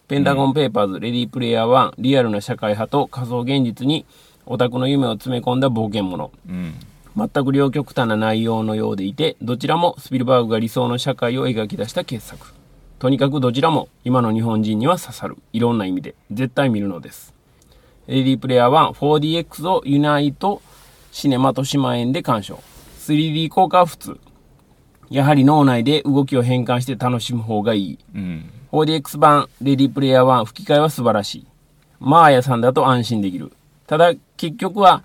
[0.07, 4.05] ペンタゴンペーパーズ、レディープレイヤー1、リアルな社会派と仮想現実に
[4.45, 6.29] オタクの夢を詰め込んだ冒険者。
[6.49, 6.73] うん。
[7.15, 12.53] 全く両極端な内容のようでいて、どちらもスピルバーグが理想の社会を描き出した傑作。
[12.99, 15.37] とにかくどちらも今の日本人には刺さる。
[15.53, 16.15] いろんな意味で。
[16.31, 17.33] 絶対見るのです。
[18.07, 20.61] レディープレイヤー1、4DX をユナイト
[21.11, 22.61] シネマと島園で鑑賞。
[22.99, 24.19] 3D 効果は普通。
[25.09, 27.99] やはり脳内で動きを変換して楽しむ方がいい。
[28.15, 28.49] うん。
[28.71, 31.47] 4DX 版レディープレイヤー1吹き替えは素晴らしい。
[31.99, 33.51] マーヤさんだと安心できる。
[33.87, 35.03] ただ結局は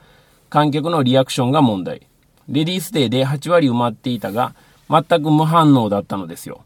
[0.49, 2.07] 観客のリアクションが問題。
[2.49, 4.55] レディースデーで8割埋まっていたが
[4.89, 6.65] 全く無反応だったのですよ。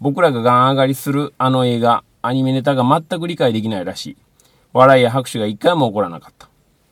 [0.00, 4.16] 僕らがガン上がりするあの映画、アニメネタが全く理解できないらしい。
[4.72, 6.48] 笑いや拍手が一回も起こらなかった。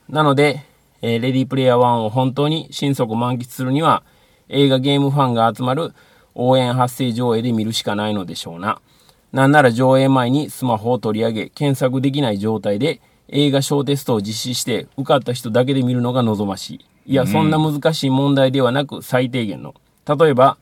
[0.08, 0.64] なので、
[1.02, 4.02] えーレディープレイヤー1を本当に心底満喫するには、
[4.48, 5.92] 映画ゲームファンが集まる
[6.34, 8.80] 応援発生上映で見るしかないのでしょうな。
[9.32, 17.12] なんなら上映前にスマホを取り上げ、検索できない状態で映画小テストを実施して受かった人だけで見るのが望ましい。
[17.12, 19.74] いや、そんな難しい問題ではなく最低限の。
[20.06, 20.56] 例えば、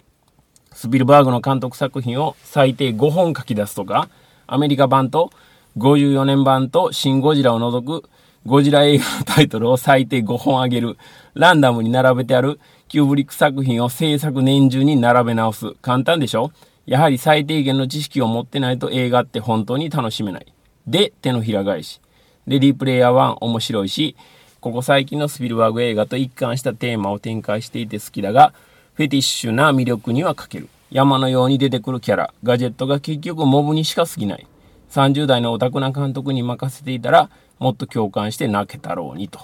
[0.72, 4.08] スピルバーグの監督作品を最低5本書き出すとか、
[4.46, 5.30] アメリカ版と
[5.76, 8.08] 54年版とシン・ゴジラを除く
[8.46, 10.98] ゴジラ映画のタイトルを最低5本上げる、
[11.32, 15.72] ランダムに並べてあるキューブリック作品を制作年中に並べ直す。
[15.80, 16.52] 簡単でしょ？
[16.84, 20.52] やはり最低限の知識を持ってないと映画って本当に楽しめない。
[20.86, 22.02] で、手のひら返し。
[22.46, 24.16] レディープレイヤー1面白いし、
[24.60, 28.52] ここ最近のスピルバーグ映画と一貫したテーマを展開していて好きだが、
[28.94, 30.68] フェティッシュな魅力には欠ける。
[30.90, 34.46] 山のように出てくるキャラ、ガジェットが結局モブにしか過ぎない。
[34.90, 39.40] 30代のオタクな監督に任せていたら、もっと共感して泣けたろうに、と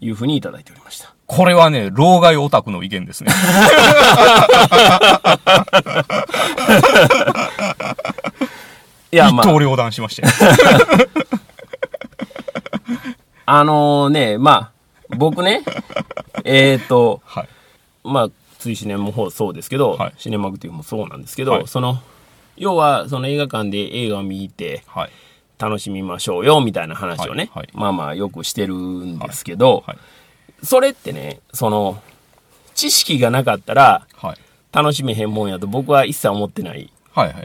[0.00, 1.14] いうふうにいただいておりました。
[1.26, 3.32] これはね、老害オタクの意見ですね。
[9.12, 10.32] いや、まあ一刀、両断しましたよ。
[13.46, 14.72] あのね、ま
[15.10, 15.62] あ、僕ね、
[16.44, 17.48] えっ、と、はい。
[18.04, 18.28] まあ、
[18.58, 22.00] ついシネマもそうですけど、はいシネマグティブもそうなんですけど、はいその、
[22.56, 25.10] 要は、その映画館で映画を見てはい。
[25.58, 29.98] 楽しみましょうよ、みたいな話をね、まあまあよくしてるんですけど、はい。
[30.62, 32.02] それってね、その、
[32.74, 34.36] 知識がなかったら、はい。
[34.72, 36.90] 楽しめへんもんやと僕は一切思ってない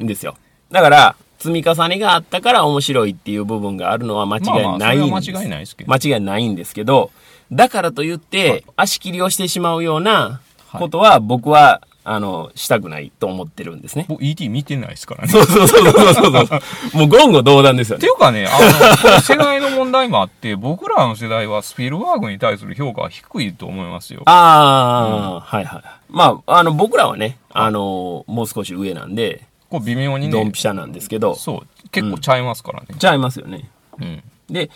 [0.01, 0.07] ん。
[0.07, 0.35] ですよ。
[0.71, 7.09] だから、積み重ねがあったから面白いっていう部分があるのは間違いない間違いないですけど間違いないんですけど、
[7.51, 10.39] だからといって、足切りをしてしまうような
[10.71, 14.05] ことは僕は、あの、したくないと思ってるんですね。
[14.07, 15.27] 僕 ET 見てないですからね。
[15.27, 16.61] そうそうそうそうそうそう。
[16.97, 17.99] もう言語道断ですよね。
[17.99, 24.23] っていうかね、あの、世代の問題もあって、僕らの世代はスピルバーグに対する評価は低いと思いますよ。
[24.25, 25.81] ああ、はいはい。
[26.09, 32.87] まあ、あの、僕らはね、あの、もう少し上なんで、こう微妙にねドンピ、シャなんですけど、そう、結構ちゃいますからね。
[32.99, 33.69] ちゃいますよね。
[33.99, 34.23] うん。
[34.49, 34.69] で、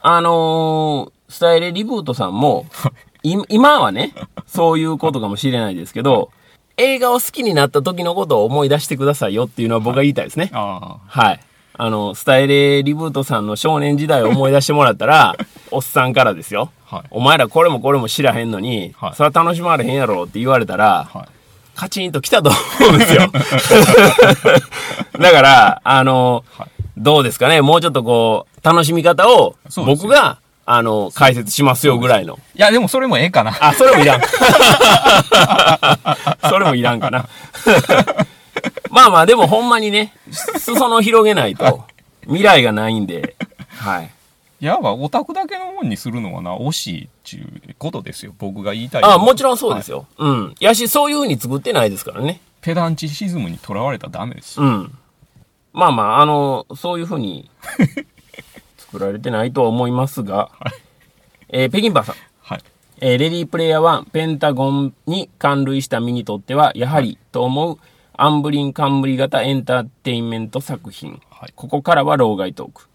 [0.00, 2.66] あのースタイルリブートさんも、
[3.22, 4.12] い今はね、
[4.46, 6.32] そういうことかもしれないですけど、
[6.76, 10.50] 映画を好きになった時のことを思い出してくださいよっていうのは僕が言いたいですね。
[10.52, 11.40] あはい。
[11.74, 15.36] あの、スタイルリブートさんの少年時代を思い出してもらったら、
[15.70, 16.72] おっさんからですよ。
[16.90, 17.06] あ、はい。
[17.10, 21.39] お前らこれもこれも知らへんのに、はいそれは楽しまれへんやろって言われたら、はい。
[21.80, 22.58] カチンと来たと思
[22.90, 23.32] うんですよ。
[25.18, 32.38] だから、あの、はいどうですかねもうちょっとこう、楽しみ方を僕が、あの、解説しますよぐらいの。
[32.54, 33.56] いや、でもそれもええかな。
[33.58, 34.20] あ、それもいらん。
[36.46, 37.26] それもいらんかな。
[38.90, 40.12] まあまあ、でもほんまにね、
[40.58, 41.84] 裾野を広げないと、
[42.24, 43.34] 未来がないんで、
[43.78, 44.10] はい。
[44.60, 48.34] いや、まあ、オタクだけのもんにするのはな、惜しいっていうことですよ。
[48.38, 49.14] 僕が言いたいのは。
[49.14, 49.98] あ、もちろんそうですよ。
[49.98, 50.06] よ。
[50.18, 50.54] うん。
[50.60, 52.40] やし、そういう風に作ってないですからね。
[52.60, 54.66] ペダンチシズムにとらわれたらダメですよ。
[54.66, 54.98] うん。
[55.72, 57.50] まあまあ、あの、そういうふうに
[58.76, 60.50] 作られてないとは思いますが、
[61.48, 62.14] えー北京パーさん。
[62.42, 62.60] はい。
[63.00, 67.78] えーレディープレイヤー1、ペンタゴンに関類した身にとっては、やはり、と思う、
[68.12, 71.22] アンブリン冠型エンターテインメント作品。
[71.30, 72.86] はいここからは老害トーク。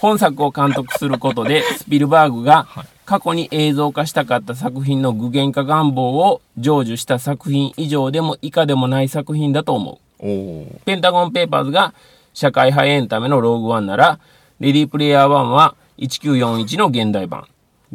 [0.00, 10.80] 本作を監督することで、スピルバーグがはい過去に映像化したかった作品の具現化願望を成就した作品以上でも以下でもない作品だと思う。
[10.86, 11.92] ペンタゴンペーパーズが
[12.32, 14.18] 社会派エンタメのローグワンなら、
[14.58, 17.46] レディープレイヤー1は1941の現代版。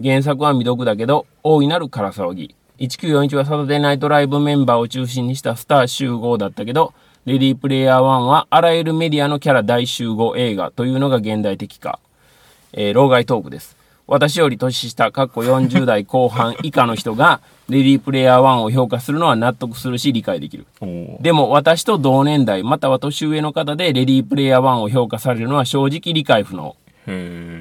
[0.01, 2.55] 原作は未読だけど、大いなる空騒ぎ。
[2.77, 6.93] 1941はサタデーナイトライブメンバーを中心にしたスター集合だったけど、
[7.29, 11.99] レディープレイヤー1はあらゆるメディアのキャラ大集合映画というのが現代的か。
[12.73, 13.77] えー、老害トークです。
[14.07, 20.65] 私より年下、かっこ40代後半以下の人が、レディープレイヤー1を評価するのは納得するし理解できる。
[21.21, 26.75] でも私と同年代、または年上の方でレディープレイヤー1を評価されるのは正直理解不能。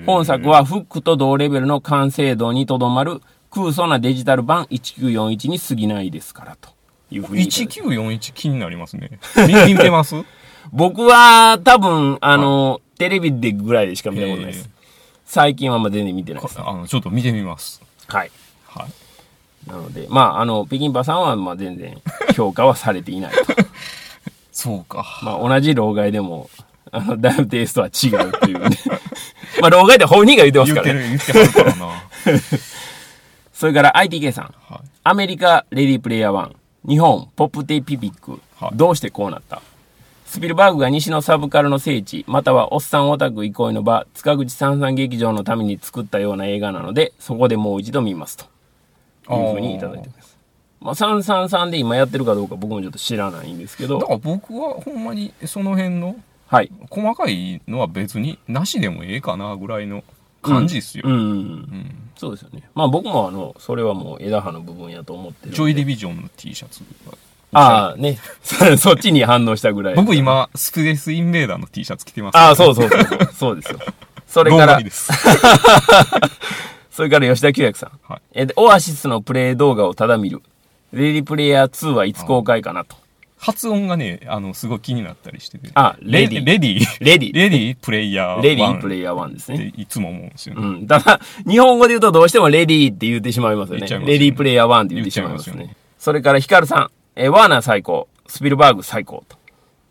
[0.06, 6.77] 本作はフックと同レベルの完成度にとどまる空想なデジタル版1941に過ぎないですからと
[7.10, 7.80] いうふうに言いただいて。
[7.80, 9.18] 1941気になりますね。
[9.46, 10.14] 見 見てます？
[10.72, 14.68] 僕は多分、あの、テレビでぐらいでしか見たことないです。
[15.24, 16.58] 最近はあんま全然見てないです。
[16.60, 17.80] あの、ちょっと見てみます。
[18.06, 18.30] はい。
[18.66, 19.70] はい。
[19.70, 22.00] なので、まあ、あの、北京パさんはまあ全然
[22.34, 23.38] 評価はされていないと。
[24.52, 25.20] そうか。
[25.22, 26.50] まあ、同じ老害でも、
[26.90, 28.76] あの、だいぶテイストは違うっていうね。
[29.60, 31.08] まあ、老害って本人が言ってますからね。
[31.08, 31.86] 言ってる、言ってはるからな。
[31.86, 32.00] はい。
[33.52, 34.54] それから ITK さん。
[35.04, 36.57] アメリカ、レディープレイヤー1。
[36.86, 38.76] 日本、ポップテイピピックはい。
[38.76, 39.62] どうしてこうなった？
[40.26, 48.44] スピルバーグが西のサブカルの聖地、またはおっさんオタク憩いの場、塚口三三劇場のために作ったような映画なので、そこでもう一度見ますと。
[49.30, 50.36] いうふうにいただいてます。
[50.80, 56.70] まあ、333で今やってるかどうか僕もちょっと知らないんですけど、だから僕はほんまにその辺のはい。
[56.88, 60.04] 細かいのは別になしでもええかなぐらいの
[60.40, 61.04] 感じっすよ。
[61.06, 62.68] うん、うんそうですよね。
[62.74, 65.56] まあ僕もあの、それはもう枝葉の部分やと思ってるんで。
[65.56, 67.16] ジョイディビジョンの T シャツが。
[67.52, 68.18] ああ、ね。
[68.76, 69.94] そっちに反応したぐらい。
[69.94, 72.36] 僕今、スペースインベーダーの T シャツ着てます。
[72.36, 73.18] ああ、そうそうそうそう。
[73.32, 73.78] そうですよ。
[74.26, 74.78] それから。
[76.90, 77.92] それから吉田久也さん。
[78.02, 78.20] はい。
[78.32, 80.42] えでオアシスのプレイ動画をただ見る。
[80.92, 82.96] レディプレイヤー2はいつ公開かなと。
[83.38, 85.70] 発音がね、あの、すごい気になったりしてて。
[85.74, 87.34] あレディレディレディ。
[87.34, 88.42] レディ プレイヤー1。
[88.42, 89.72] レディプレイヤー1ですね。
[89.76, 90.60] いつも思うんですよね。
[90.60, 90.86] うん。
[90.86, 93.86] ただ、日本語で言うとどうしてもレディって言ってしまいますよね。
[93.88, 95.76] よねレディプレイヤー1って言ってしまいます言っちゃいますね。
[95.98, 96.90] それからヒカルさん。
[97.14, 98.08] えワーナー最高。
[98.26, 99.24] スピルバーグ最高。
[99.28, 99.36] と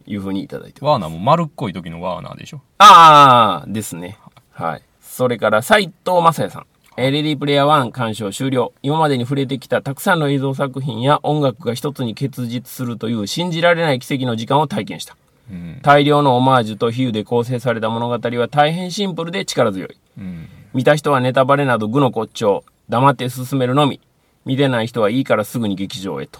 [0.05, 0.89] いうふうにいただいてます。
[0.91, 2.61] ワーナーも丸っこい時のワーナーでしょ。
[2.77, 4.17] ああ、ですね。
[4.51, 4.81] はい。
[5.01, 6.65] それから、斎藤正也さん。
[6.99, 8.73] えーレディープレイヤー1鑑賞終了。
[8.81, 15.15] 今までに触れてきたたくさんの映像作品や音楽が一つに結実するという信じられない奇跡の時間を体験した。
[15.51, 15.79] うん。
[15.83, 19.95] 大量のオマージュと比喩で構成された物語は大変シンプルで力強い。
[20.17, 20.49] うん。
[20.73, 22.63] 見た人はネタバレなど愚の骨頂。
[22.89, 24.01] 黙って進めるのみ。
[24.43, 26.39] 見てない人はいいからすぐに劇場へと。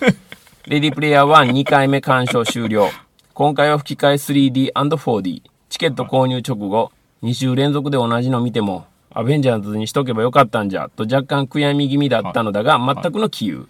[0.68, 2.90] レディープレイヤー1、2回目鑑賞終了。
[3.32, 5.42] 今回は吹き替え 3D&4D。
[5.70, 8.84] チケット購入直後、2週連続で同じの見ても、
[9.18, 13.66] アベンジャーズにしとけばよかったんじゃ、と若干悔やみ気味だったのだが、全くの杞憂。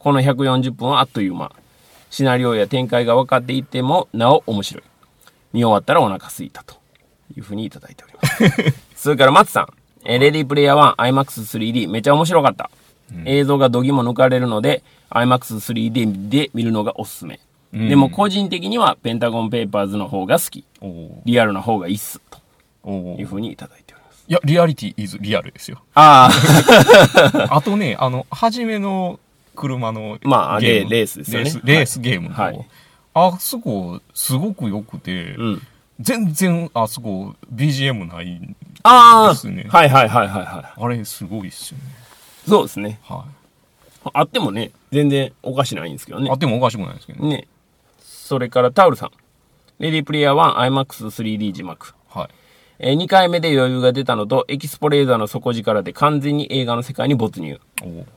[0.00, 1.52] この140分はあっという間。
[2.10, 4.82] シナリオや展開が分かっていても、なお面白い。
[5.52, 6.74] 見終わったらお腹すいたと
[7.36, 8.74] いうふうにいただいております。
[8.96, 9.68] それから松さん。
[10.04, 12.68] えーレディープレイヤー 1IMAX3D めちゃ面白かった。
[13.24, 17.38] 映像がどぎも抜かれるので、IMAX3D で見るのがおすすめ。
[17.72, 20.64] でも個人的にはペンタゴンペーパーズの方が好き。
[21.24, 22.20] リアルな方がいいっす。
[22.30, 22.40] と
[22.82, 23.87] おいうふうにいただいております。
[24.28, 25.82] いや、リアリティ is リアルですよ。
[25.94, 26.30] あ
[27.50, 29.18] あとね、あの、初めの
[29.56, 32.66] 車のまあゲームレレースですよねレースレースゲームの、はい
[33.14, 35.40] あそこ、すごく良くて、あ。
[35.40, 35.62] うん。
[35.98, 38.40] 全然あそこ BGM ない。
[38.84, 40.80] ああ、ですねはいはいはいはいはい。
[40.80, 41.84] あれ、すごいっすよね。
[42.46, 43.00] そうですね。
[43.02, 43.24] は
[44.12, 46.22] あってもね、全然おかしないんですけどい。
[46.22, 46.34] ねあ。
[46.34, 47.28] ってもおかしくないですけどね。
[47.30, 47.48] ね。
[48.00, 49.10] それからタオルさん。
[49.80, 51.94] レディープレイヤー 1IMAX3D 字幕。
[52.80, 52.90] はい。
[52.90, 57.60] え2回目で余裕が出たのと、エキスポレーザーの底力で完全に映画の世界に没入。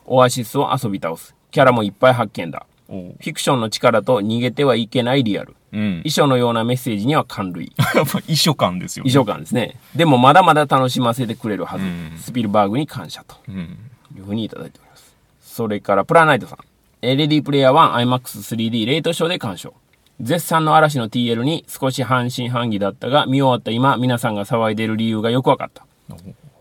[0.06, 1.36] おオアシスを遊び倒す。
[1.52, 2.66] キャラもいっぱい発見だ。
[2.88, 5.56] フィクションの力と逃げてはいけないリアル。
[5.72, 6.02] うん。
[6.04, 7.72] 遺書のようなメッセージには感類。
[7.96, 9.80] やっぱ遺書感ですよ、遺書感ですね。
[9.96, 11.86] でもまだまだ楽しませてくれるはず。
[11.86, 13.78] うんスピルバーグに感謝とうん。
[14.16, 15.16] いうふうにいただいております。
[15.42, 16.60] それからプラナイトさん。
[17.02, 19.74] えーレディープレイヤー 1IMAX3D レートショーで鑑賞。
[20.22, 25.86] 絶賛の嵐の TL に少し半信半疑だったが、見終わった今、皆さんが騒いでいる理由がよくわかった。
[26.12, 26.18] お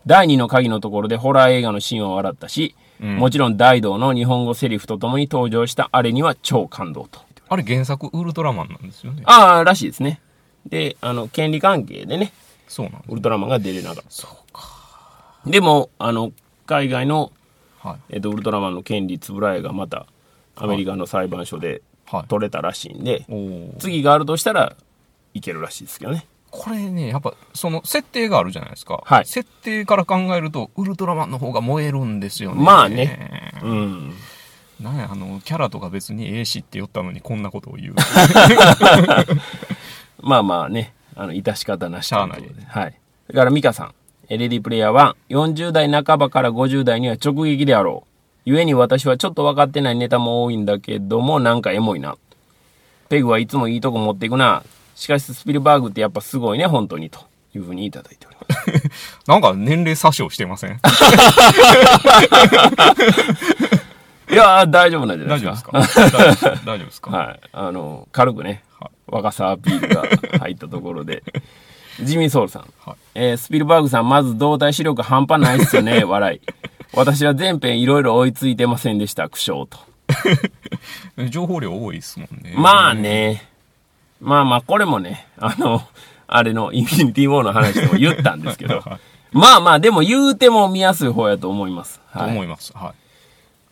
[0.07, 7.19] 第2の鍵のところでホラー映画のシーンは笑ったし、もちろん大道の日本語セリフとともに登場したあれには超感動と。
[7.49, 9.21] あれ原作ウルトラマンなんですよね。
[9.25, 10.21] ああ、らしいですね。
[10.65, 12.31] で、あの、権利関係でね、
[12.67, 13.11] そうなんです。
[13.11, 14.63] ウルトラマンが出れなかっそうか。
[15.43, 15.49] た。
[15.49, 16.31] でも、あの、
[16.65, 17.31] 海外の、
[17.79, 18.13] はい。
[18.15, 20.05] えっと、ウルトラマンの権利つぶらえがまた、
[20.55, 21.81] アメリカの裁判所ではい。
[22.27, 23.25] 取れたらしいんで。
[23.79, 24.75] 次があるとしたら
[25.33, 26.25] いけるらしいですけどね。
[26.51, 29.01] これね、やっぱ、その、設定があるじゃないですか。
[29.05, 32.63] はい設定から考えると、ウルトラマンの方が燃えるんですよね。
[32.63, 33.53] まあね。
[33.63, 34.13] うん。
[34.81, 37.95] なんや、あの、キャラとか別にええしって言ったのにこんなことを言う。
[40.21, 42.99] まあまあね、あの、致し方なししゃあないとうことではい。
[43.29, 43.93] だから、ミカさん、
[44.27, 48.10] えレディープレイヤーは、40代半ばから50代には直撃であろう。
[48.45, 52.15] 故に私はちょっと分かってないネタも多いんだけども、なんかエモいな。
[53.09, 54.63] ペグはいつもいいとこ持っていくな。
[54.95, 57.09] しかし、スピルバーグってやっぱすごいね、本当に。
[57.09, 57.19] と
[57.53, 58.91] いうふうにいただいております。
[59.27, 60.79] なんか年齢詐称してません？
[64.31, 65.71] いやー、大丈夫なんじゃないですか。
[65.73, 67.11] 大丈夫です大丈夫ですか？
[67.17, 67.39] はい。
[67.51, 70.03] あの、軽くね、はい若さアピールが
[70.39, 71.21] 入ったところで。
[72.01, 72.65] ジミー・ソウルさん。
[72.85, 76.41] はいえースピルバーグさん、まず動体視力半端ないっすよね、笑い。
[76.93, 79.79] 私は全編いろいろ追いついてませんでした、苦笑と。
[81.29, 82.53] 情報量多いですもんね。
[82.57, 83.47] まあね。
[84.19, 85.81] まあまあ、これもね、あの、
[86.27, 88.99] あれのインフィニティ・ウォーの話でも言ったんですけど はい。
[89.31, 91.99] まあまあ、でも言うても見やすい方やと思います。
[92.13, 92.31] とはい。
[92.31, 92.71] 思います。
[92.75, 92.93] はい。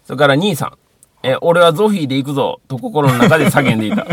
[0.06, 0.74] それから兄さん。
[1.22, 4.08] え、俺はゾフィーで行くぞ、と心の中で叫んでいた。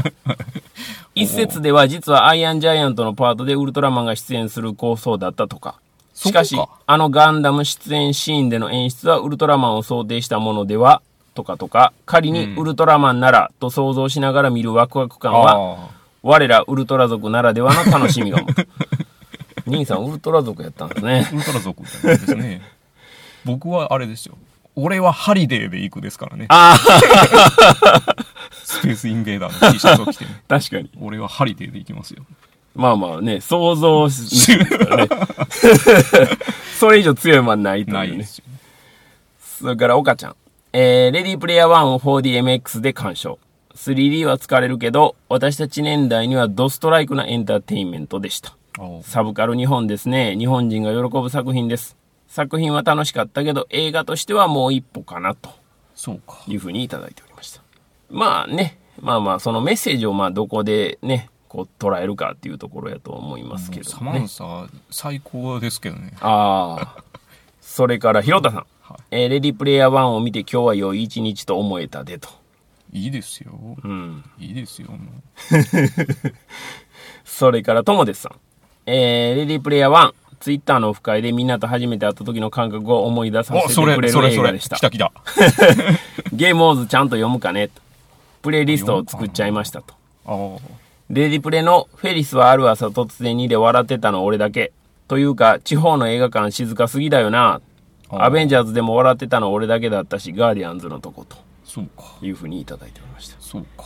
[1.14, 5.76] 一説では実はアイアンジャイアントのパートでウルトラマンが出演する構想だったとか。
[6.16, 11.02] しかしあのガンダム出演シーンでの演出はウルトラマンを想定したものでは
[11.35, 15.90] とかとか、仮にウルトラマンならと想像しながら見るワクワク感は、あ
[16.22, 18.40] 我らウルトラ族ならではの楽しみが。
[19.66, 21.35] 兄さんウルトラ族やったんですねあ、。
[21.35, 22.62] ウルトラ族ですね。
[23.44, 24.37] 僕はあれですよ。
[24.74, 26.46] 俺はハリデーで行くですからね。
[26.48, 26.76] あ
[28.52, 30.31] スペースインベーダーの T シャツを着てね。
[30.48, 30.90] あ、確かに。
[31.00, 32.24] 俺はハリデーで行きますよ。
[32.76, 34.66] まあまあね、想像し、ね、
[36.78, 38.24] それ以上強いもんないというねないで。
[38.24, 38.44] すよ。
[39.40, 40.36] それから、岡ちゃん。
[40.72, 43.38] えー、レディープレイヤー1を 4DMX で鑑賞。
[43.74, 48.54] 3D は疲れるけど、私たち年代にはドストライクなエンターテインメントでした。
[48.78, 50.36] あサブカル日本ですね。
[50.36, 51.96] 日本人が喜ぶ作品です。
[52.28, 55.50] 作品は楽しかったけど、映画としてはもう一歩かな、と
[55.94, 56.42] そうか。
[56.46, 57.62] いうふうにいただいておりました。
[58.10, 66.12] まあね、まあまあ、そのメッセージをまあどこでね、こう捉えるかっていうところやと思いますけどサマンサ、最高ですけどね。
[66.20, 67.02] ああ。
[67.62, 68.66] それから、ひろたさん。
[68.82, 72.28] はえーレディプレイヤー1を見て今日は良い一日と思えたでと。
[72.92, 73.52] いいですよ。
[73.82, 74.22] うん。
[74.38, 74.88] いいですよ。
[74.90, 74.98] もう
[77.24, 78.32] それから、ともですさん。
[78.84, 80.14] えーレディプレイヤー1。
[80.40, 84.28] ツイッターのオフ会でみんなと初めて会った時の感覚を思い出させお、それ、てくれ。
[84.28, 84.80] る映画でした来。
[84.82, 85.11] た来た。
[86.34, 87.80] ゲームオーズちゃんと読むかねと。
[88.42, 89.94] プレイリストを作っちゃいましたと。
[91.09, 91.14] ああ。
[91.14, 94.72] レディプレのフェリスはある朝突然にで笑ってたの俺だけ。
[95.09, 97.61] というか、地方の映画館静かすぎだよな。
[98.09, 101.36] あアベンジャーズでも笑ってたの俺だけだったし、ガーディアンズのとこと。
[101.64, 102.04] そうか。
[102.22, 103.36] いうふうにいただいておりました。
[103.40, 103.84] そうか。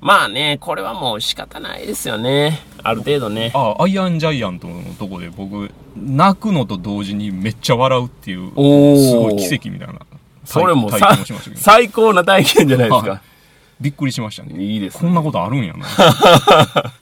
[0.00, 2.60] まあね、これはもう仕方ないですよね。
[2.82, 3.50] ある程度ね。
[3.54, 8.54] あ、アイアンジャイアントのとこで僕、泣くのと同時にめっちゃ笑うっていう、す
[9.16, 10.00] ごい奇跡みたいな
[10.44, 13.10] それも体さ験をしまし最高な体験じゃないですか。
[13.10, 13.20] はい
[13.80, 14.62] びっくりしましたね。
[14.62, 15.86] いいですこんなことあるんやな。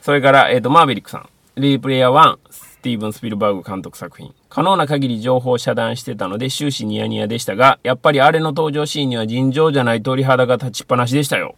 [0.00, 1.28] それから、えっ、と、マーベリックさん。
[1.56, 4.32] レディープレイヤー1、スティーブン・スピルバーグ監督作品。
[4.48, 11.56] 可能な限り情報を遮断してたので終始ニヤニヤでしたが、やっぱりあれの登場シーンには尋常じゃない鳥肌が立ちっぱなしでしたよ。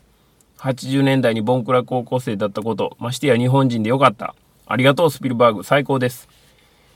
[0.58, 4.34] 80年代にボンクラ高校生だったこと、ましてや日本人でよかった。
[4.66, 5.64] ありがとう、スピルバーグ。
[5.64, 6.28] 最高です。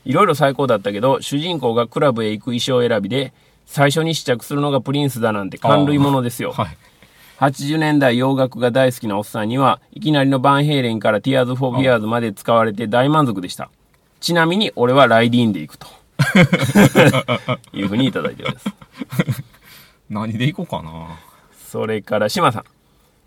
[0.03, 3.33] いろいろ最高だったけど、主人公がクラブへ行く衣装選びで、
[3.65, 6.51] 最初に試着するのがプリンスだなんて感類ものですよ。
[6.51, 6.77] はい。
[7.39, 13.69] 80年代洋楽が大好きなおっさんにはいきなりのバンヘイレンから Tears for Fears まで使われて大満足でした。
[14.21, 15.87] ちなみに俺はライディーンで行くと。
[17.73, 18.69] いうふうにいただいております。
[20.09, 21.19] 何で行こうかな。
[21.67, 22.63] それから島さん。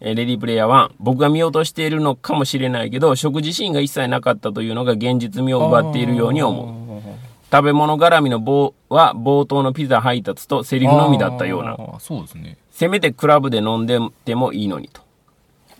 [0.00, 0.92] えーレディープレイヤー1。
[1.00, 7.27] 僕が見落としているのかもしれないけど、食事シーンが一切なかったというのが現実味を奪っているように思う。
[7.50, 7.52] う。
[7.52, 11.76] 食べ物絡みの棒は冒頭のピザ配達とセリフのみだったような。
[12.00, 12.58] そうですね。
[12.70, 15.02] せめてクラブで飲んでてもいいのにと。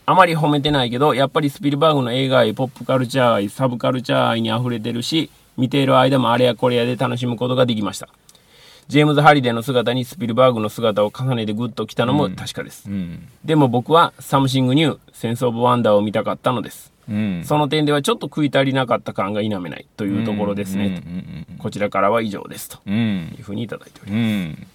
[0.07, 8.09] あまり褒めてないけど、やっぱりスピルバーグの映画愛、ポップカルチャー愛、サブカルチャー愛に溢れてるし、見ている間もあれやこれやで楽しむことができました。
[8.89, 12.89] ジェームズ・ハリデーの姿にスピルバーグの姿を重ねてグッときたのも確かです。
[12.89, 13.29] うん。
[13.45, 16.91] でも僕は something new、sense of wonder を見たかったのです。
[17.09, 17.45] うん。
[17.45, 20.87] その点ではちょっと食い足りなかった感が否めないというところですね。
[20.87, 22.69] うんこちらからは以上です。
[22.69, 23.01] とうんうん。
[23.01, 23.07] うん
[23.37, 24.21] いうふうにいただいております。
[24.21, 24.67] うん。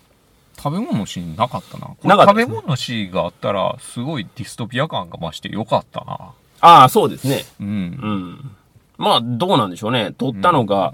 [0.58, 2.16] 食べ物シーンなかったな。
[2.16, 6.32] な食べ物シーンがあったら、すごいディストピア感が増してよかったな。
[6.62, 7.44] ああ、そうですね。
[7.60, 7.68] うん。
[7.68, 8.52] うん。
[8.98, 10.14] まあ、どうなんでしょうね。
[10.18, 10.94] 撮ったのか、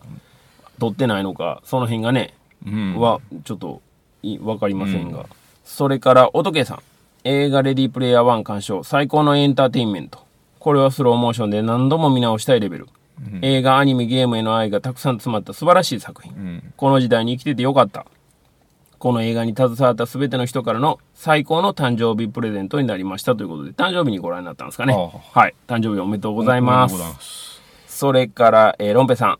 [0.79, 2.33] 撮ってないのか、その辺がね、
[2.65, 2.95] うん。
[2.99, 3.81] は、ちょっと、
[4.23, 5.25] いわかりませんが。
[5.63, 6.79] それから、おとけさん。
[7.23, 8.83] 映画レディープレイヤー1鑑賞。
[8.83, 10.25] 最高のエンターテインメント。
[10.59, 12.87] これはスローモーションで何度も見直したいレベル。
[13.41, 16.31] 映画、アニメ、ゲームへの愛がたくさん詰まった素晴らしい作品。
[16.33, 16.73] うん。
[16.77, 18.05] この時代に生きててよかった。
[18.97, 24.93] この映画に携わった全ての人からの最高の誕生日プレゼントになりましたということで、誕生日にご覧になったんですかね。
[24.93, 25.55] あはい。
[25.67, 26.95] 誕生日おめでとうございます。
[26.97, 27.61] ます。
[27.87, 29.39] それから、えーロンペさん。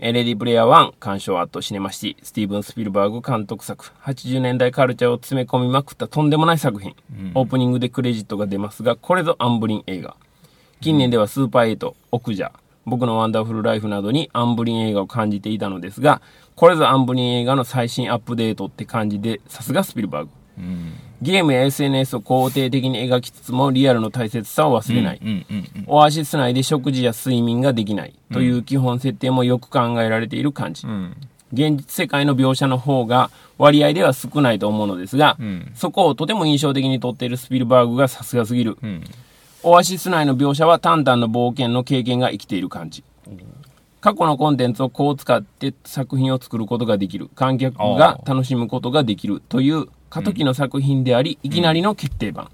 [0.00, 6.94] えーレディープレイヤー1、鑑賞アットシネマシティ、スティーブン・スピルバーグ監督作、80年代カルチャーを詰め込みまくったとんでもない作品。
[7.34, 10.16] オープニングでクレジットが出ますが、これぞアンブリン映画。
[10.80, 12.52] 近年ではスーパーエイト、オクジャ、
[12.86, 16.22] 僕のワンダフルライフなどにアンブリン映画を感じていたのですが、
[16.54, 20.30] これぞアンブリン映画の最新アップデートって感じで、さすがスピルバーグ。
[20.58, 20.92] うん。
[21.20, 25.20] ゲームや SNS を肯定的に描きつつもリアルの大切さを忘れない。
[25.20, 25.84] うんうんうん。
[25.88, 30.86] オアシス内で食事や睡眠ができないという基本設定もよく考えられている感じ。
[30.86, 31.16] うん。
[31.52, 38.78] 現実世界の描写の方が割合では少ないと思うのですが、うんそこをとても印象的に撮っているスピルバーグがさすがすぎる。
[39.64, 39.70] うん。
[39.70, 43.04] オアシス内の描写は淡々の冒険の経験が生きている感じ。
[44.00, 47.28] 過去のコンテンツをこう使って作品を作ることができる。
[47.34, 52.50] 観客が楽しむことができるという過渡期の作品であり、いきなりの決定版。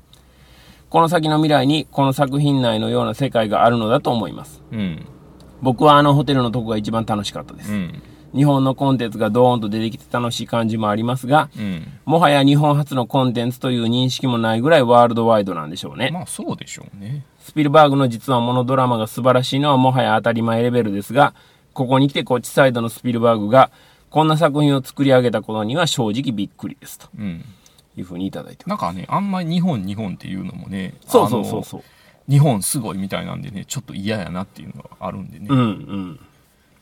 [0.88, 4.62] この先の未来にこの作品内のような世界があるのだと思います。
[4.72, 5.04] うん。
[5.60, 7.72] 僕はあのホテルのとこが一番楽しかったです。
[7.72, 8.02] うん。
[8.34, 11.86] 日本のコンテンツがドーンと出てきて楽しい感じもありますが、うん。
[12.04, 16.10] もはや日本初のコンテンツという認識もないぐらいワールドワイドなんでしょうね。
[16.12, 17.24] まあそうでしょうね。
[17.38, 21.34] スピルバーグの実はモノドラマが素晴らしいのはもはや当たり前レベルですが、
[21.72, 23.70] ここに来てこっちサイドのスピルバーグが
[24.10, 27.44] こんな作品を作り上げたことには正直びっくりですとうん。
[27.96, 28.82] いうふうにいただいてます。
[28.82, 31.80] なんかね、あんまり日本、日本っていうのもね、そうそうそうそう。
[31.80, 31.84] う。
[32.30, 35.46] 日本すごいみたいなんでね、ちょっと嫌やなっていうのがあるんでね。
[35.50, 36.20] うんうん。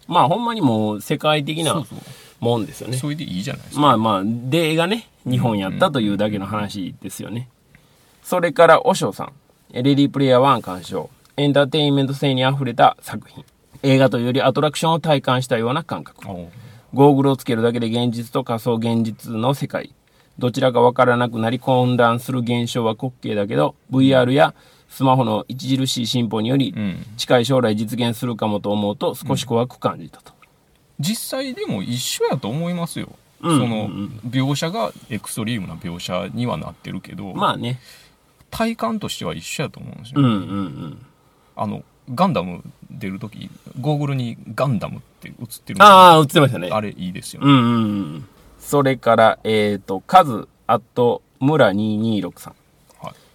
[0.08, 1.84] まあほんまにもう世界的な。
[2.42, 2.96] もんですよね。
[2.96, 3.80] それでいいじゃないですか。
[3.80, 7.48] まあまあ、でがね、日本やったというだけの話ですよね。
[8.24, 9.32] それから、おしょうさん。
[9.72, 11.08] レディープレイヤー1鑑賞。
[11.36, 13.44] エンターテインメント性に溢れた作品。
[13.84, 16.26] 映画というよりアトラクションを体感したような感覚。
[16.92, 19.94] ゴーグルをつけるだけで現実と仮想現実の世界。
[20.38, 24.54] どちらかわからなくなり混乱する現象は滑稽だけど、VR や
[24.92, 27.06] スマホの著しい進歩によりう、ん。
[27.16, 30.34] 近い将来実現するかもと思うと少し怖く感じたと。
[31.00, 33.08] 実際でも一緒やと思いますよ。
[33.40, 37.80] うんそのうん描写がエクストリームな描写にはなってるけど、まあね。
[38.50, 40.34] 体感としては一緒やと思うんですよ、うんうんう
[40.66, 41.06] ん。
[41.56, 41.82] あの
[42.14, 45.34] ガンダム出るときゴーグルにガンダムって映っ
[45.64, 46.68] てるああ、映ってましたね。
[46.70, 47.78] あれいいですよね、うんうんう
[48.18, 48.28] ん。
[48.58, 52.54] それから、えっ、と、カズ、あと、村226さん。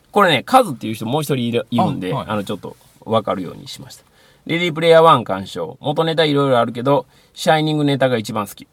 [0.08, 4.04] はいこれね、カズっていう人もう一人いるいるんで、あ,、あはいの、ちょっと分かるようにしました。
[4.46, 5.78] レディープレイヤー1鑑賞。
[5.82, 8.68] 元ネタいろいろあるけど、シャイニングネタが一番好き。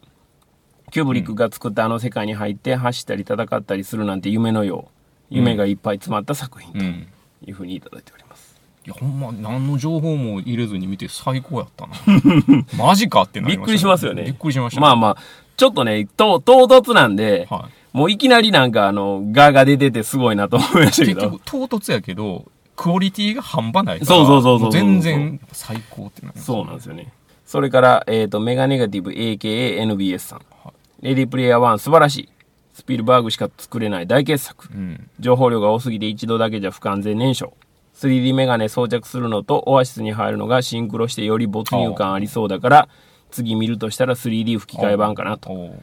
[0.93, 4.95] キューブリックが作ったあの世界に入って走ったり戦ったりするなんて夢のよう。
[5.30, 7.09] 夢がいっぱい詰まった作品とうん
[7.45, 8.55] いうふうにいただいております。
[8.87, 11.95] いやほんま何の情報も入れずに見て最高やったな
[12.78, 14.22] マジかってなりました、びっくりしますよね。
[14.24, 15.16] びっくりしました、まあまあ、
[15.57, 21.43] ちょっとね、と唐突なんで、はもういきなりなんかあの、ガが出ててすごいなと思いましたけ結ど局。
[21.45, 24.07] 唐突やけど、クオリティが半端ないから。
[24.07, 27.13] そうそうそうそうも全然最高ってなりますそうなんですよね。
[27.47, 30.41] それから、えっ、と、メガネガティブ AKANBS さん。
[31.03, 32.29] レディープレイヤー1素晴らしい。
[32.73, 34.69] スピルバーグしか作れない大傑作。
[34.75, 35.09] うん。
[35.21, 37.53] 情報量が多すぎて一度だけじゃ不完全燃焼。
[37.95, 42.89] 3D メガネ装着するのとオアシスに入るのがシンクロしてより没入感ありそうだから、
[43.31, 45.77] 次見るとしたら 3D 吹き替え版かなと。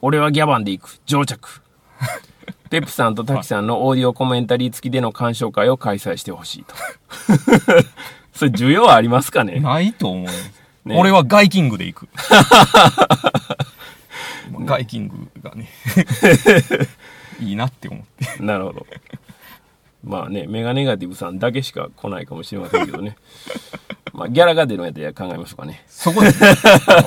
[0.00, 1.00] 俺はギャバンで行く。
[1.06, 1.62] 上着。
[2.70, 6.74] ペップさんとタキさんのオーディオコメンタリー付きでの鑑賞会を開催してほしいと。
[8.34, 9.58] それ需要ありますかね？
[9.60, 10.88] ないと思う。
[10.88, 12.08] ね俺はガイキングで行く。
[14.64, 15.68] ガイキングがね、
[17.40, 18.02] いいなって思っ
[18.36, 18.42] て。
[18.42, 18.86] なるほど。
[20.04, 23.16] まあね、メガネガティブさんだけしか来ないかもしれませんけどね。
[24.12, 25.84] まあ、ギャラが出るんやったら考えましょうかね。
[25.86, 26.28] そこで、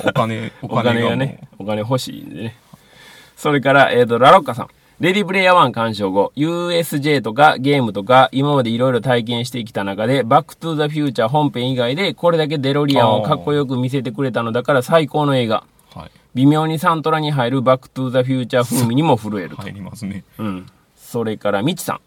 [0.05, 2.55] お金、おお金がもう金がね、お金欲しいんでね。
[3.41, 4.67] それから、えっ、と、ラロッカさん。
[4.99, 15.63] レディプレイヤー1鑑賞後、USJ とかゲームとか今までいろいろ体験してきた中で、バックトゥザフューチャー本編以外でこれだけデロリアンをかっこよく見せてくれたのだから最高の映画。
[15.95, 16.11] はい。
[16.35, 19.63] 微妙にサントラに入るバックトゥザフューチャー風味にも震えると。
[19.63, 20.23] 入りますね。
[20.37, 20.67] うん。
[20.95, 21.99] それから、ミチさん。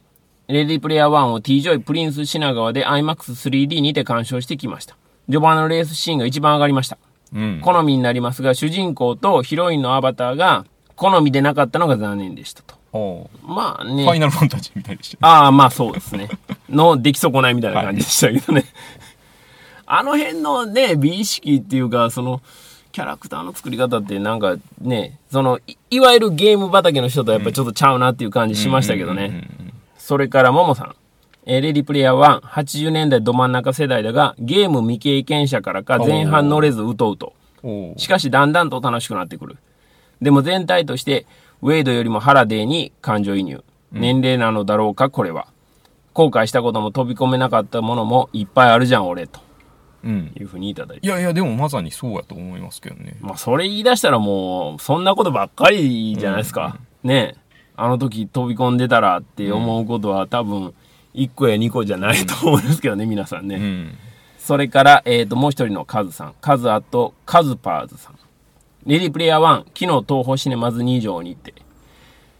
[0.47, 4.97] レディプレイヤー1を T ジョイプリンス品川で IMAX3D にて鑑賞してきました。
[5.27, 6.97] 序盤のレースシーンが一番上がりました。
[7.35, 7.61] うん。
[7.61, 10.65] 好みになりますが、主人公とヒロインのアバターが
[10.97, 12.77] 好みでなかったのが残念でしたと。
[13.43, 15.27] まあファイナルファンタジーみたいでした。
[15.27, 16.29] ああ、まあそうですね。
[16.69, 18.65] の出来損ないみたいな感じでしたけどね。
[19.87, 22.41] あの辺のね、美意識っていうか、その、
[22.93, 29.49] キャラクターの作り方ってなんかね、その、いいわゆるゲーム畑の人とやっぱりちょっとちゃうなっていう感じしましたけどね。
[29.99, 30.95] それから、ももさん。
[31.47, 37.35] えーレディプレイヤー1、80年代ど真ん中世代だが、ゲーム未経験者からか前半乗れずうとうと。
[37.99, 39.59] しかしだんだんと楽しくなってくる。
[40.21, 41.27] でも全体として、
[41.63, 43.65] ウェイドよりもハラデーに感情移入。
[43.93, 45.47] 年齢なのだろうか、これは。
[46.13, 49.41] 後悔したことも飛び込めなかったものもいっぱいあるじゃん、俺、と
[50.05, 50.33] うん。
[50.39, 51.07] いうふうにいただいて。
[51.07, 53.17] いやいや、でもまさにそうやと思いますけどね。
[53.21, 56.79] まあ、それ言い出したらもう、そんなことばっかりじゃないですか。
[57.03, 57.45] ねえ。
[57.77, 60.75] あの時飛び込んでたらって思うことは多分、
[61.15, 63.57] 1個や2個じゃないと思いますけどね、皆さんね。
[63.57, 63.99] うん。
[64.39, 66.35] それから、えっ、と、もう一人のカズさん。
[66.41, 68.19] カズあと、カズパーズさん。
[68.87, 71.55] レディプレイヤー1、昨日東宝シネマズ2条に行って、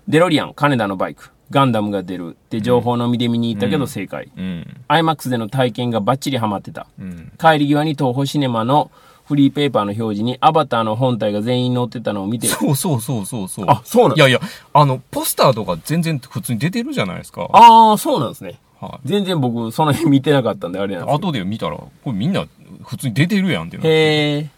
[0.09, 4.31] デロリアン、金田のバイク、ガンダムが出るって情報のみで見に行ったけど正解。
[4.37, 4.67] うん。
[4.89, 6.87] IMAX での体験がバッチリハマってた。
[7.01, 7.33] うん。
[7.39, 8.91] 帰り際に東宝シネマの
[9.27, 13.67] フリーペーパーの表示にアバターの本体が全員載ってたのを見て、そうそうそうそうそう。
[13.67, 14.41] あそうなんいやいや、
[14.75, 17.49] あの、ポスターとか全然普通に出てるじゃないですか。
[17.53, 18.61] ああ、そうなんですね。
[18.81, 21.07] は全然僕、その辺見てなかったんであれなんい。
[21.07, 21.17] です。
[21.17, 22.45] 後で見たら、これみんな
[22.83, 23.89] 普通に出てるやんってなって。
[23.89, 24.51] へえ、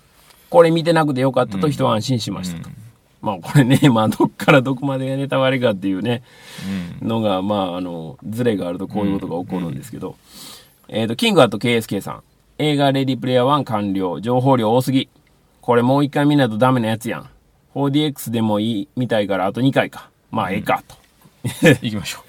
[0.51, 2.71] これ見てなくてよかったと一安心しましたと。
[3.23, 6.23] まあこれね、まあどっからどこまでがネタバレかっていうね、
[7.03, 10.17] のが、まああの、ズレがあるとこういうことが起こるんですけど、
[10.89, 12.23] えっ、と、キングアット KSK さん。
[12.59, 14.21] 映画レディプレイヤー1完了。
[14.21, 15.09] 情報量多すぎ。
[15.61, 17.29] これもう一回見ないとダメなやつやん。
[17.75, 20.09] 4DX でもいいみたいからあと2回か。
[20.31, 20.97] まあええかと。
[21.83, 22.21] 行きましょ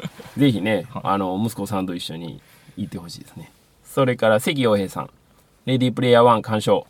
[0.36, 2.40] ぜひね、あの、息子さんと一緒に
[2.76, 3.50] 行ってほしいですね。
[3.84, 5.10] それから関洋平さん。
[5.66, 6.86] レディープレイヤー1鑑賞。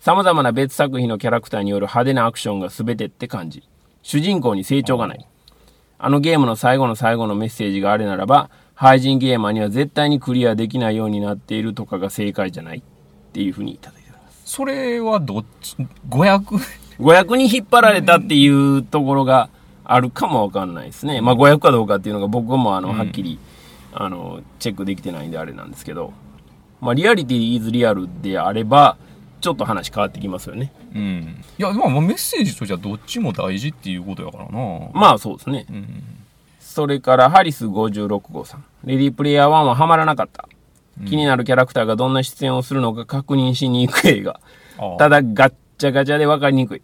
[0.00, 3.62] 様々な別作品のキャラクターによる派手なアクションが全てって感じ。
[4.02, 5.26] 主人公に成長がない。
[5.98, 12.82] あのゲームの最後の最後のメッセージがあれならば、廃人ゲーマーには絶対にクリアできないようになっているとかが正解じゃないっ
[13.32, 14.44] ていうふうにいただいてます。
[14.44, 14.48] う。
[14.48, 15.76] それはどっち、
[16.10, 16.58] 500?
[17.00, 19.48] 500 に引っ張られたっていうところが
[19.82, 21.22] あるかもわかんないですね。
[21.22, 23.38] まあ500かどうかっていうのが僕もあの、はっきり、
[23.94, 26.12] あの、チェックできてないんであれなんですけど、
[26.82, 28.98] まあリアリティイズリアルであれば、
[29.46, 30.72] ちょっと話変わってきますよね。
[30.92, 31.44] うん。
[31.56, 34.50] いや、まあメッセージとしてはどっちも大事っていうことやからな。
[34.92, 35.66] まあそうですね。
[35.70, 36.02] うん。
[36.58, 38.64] それからハリス56号さん。
[38.82, 40.48] レディープレイヤー1はハマらなかった。
[41.06, 44.40] 気になるキャラクターがどんな出演をするのか確認しに行く映画。
[44.98, 46.82] ただガッチャガチャで分かりにくい。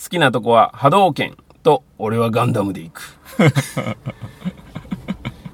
[0.00, 3.18] 好きなとこは波動拳と俺はガンダムで行く。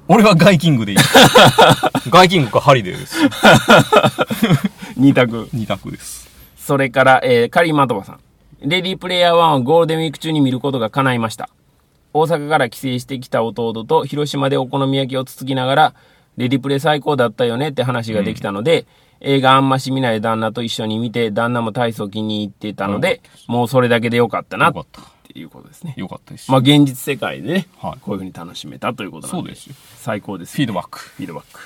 [0.07, 0.97] 俺はガイキングでいい。
[2.11, 3.17] ガイキングかハリデーです。
[4.95, 5.49] 二択。
[5.51, 6.31] 二択です。
[6.63, 8.19] それから、えー、カリーマトバさん。
[8.61, 11.49] レディープレイヤー1はゴールデンウィーク中に見ることが叶いました。
[12.13, 15.93] 大阪から帰省してきた弟と広島でお好み焼きをつつきながら、
[16.37, 18.85] レディプレ最高だったよねって話ができたので、
[19.19, 24.73] 映画あんまし見ない旦那と一緒に見て、旦那も体操気に入ってたので、もうそれだけでよかったなっ。
[25.23, 25.95] ていうことですね。
[25.97, 26.49] よかったです。
[26.49, 29.75] まあ現実世界でね、はいこういうふうに楽しめたということなんで、そうですよ。
[29.97, 30.99] 最高ですフィードバック。
[30.99, 31.59] フィードバック。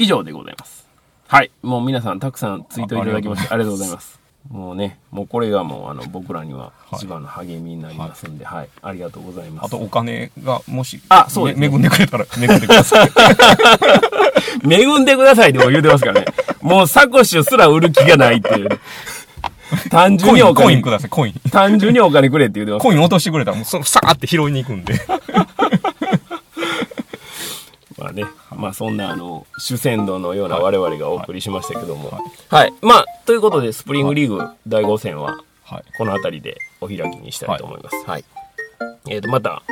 [0.00, 0.89] 以上でございます。
[1.30, 1.52] はい。
[1.62, 4.18] もう皆さんたくさんツイートいただきましてありがとうございます。
[4.50, 9.66] もうね、もうこれがもうあの僕らには一番の励みになりますんで、はい、ありがとうございます。
[9.66, 13.10] あとお金がもし、あそうですねめ恵んでくれたら、恵んでください。
[14.68, 16.26] 恵んでくださいっても言うてますからね。
[16.62, 18.80] もうサコッシュすら売る気がないっていう。
[19.88, 21.50] 単純にお金コインく、ださい、コイン。
[21.52, 22.82] 単純にお金くれって言うてます。
[22.82, 24.94] コイン落としてくれたら、もうそのさーって拾いに行くんで。
[28.00, 28.24] まあね、
[28.56, 32.18] まあそんなあの、主戦道のような我々がお送りしましたけども。
[32.48, 32.72] はい。
[32.80, 35.84] まあ、ということで、スプリングリーグ第5戦は、はい。
[35.98, 37.96] この辺りでお開きにしたいと思います。
[38.06, 38.24] はい。
[39.08, 39.62] えっ、と、また、はい。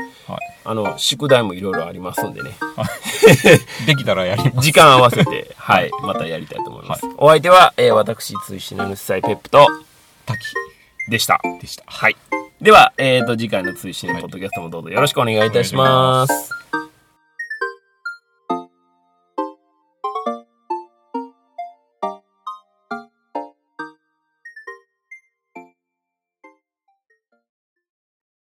[0.64, 2.50] あの、宿題もいろいろありますんでね。
[3.86, 4.64] できたらやります。
[4.66, 7.06] 時間合わせて、 はい、またやりたいと思います。
[7.16, 9.66] お相手は、えー私、追試の主催ペップと、
[10.26, 10.38] 滝
[11.10, 11.40] でした。
[11.60, 11.84] でした。
[11.86, 12.16] はい。
[12.60, 16.50] では、えっ、と、次回の追試のポッドキャストもどうぞよろしくお願いいたします。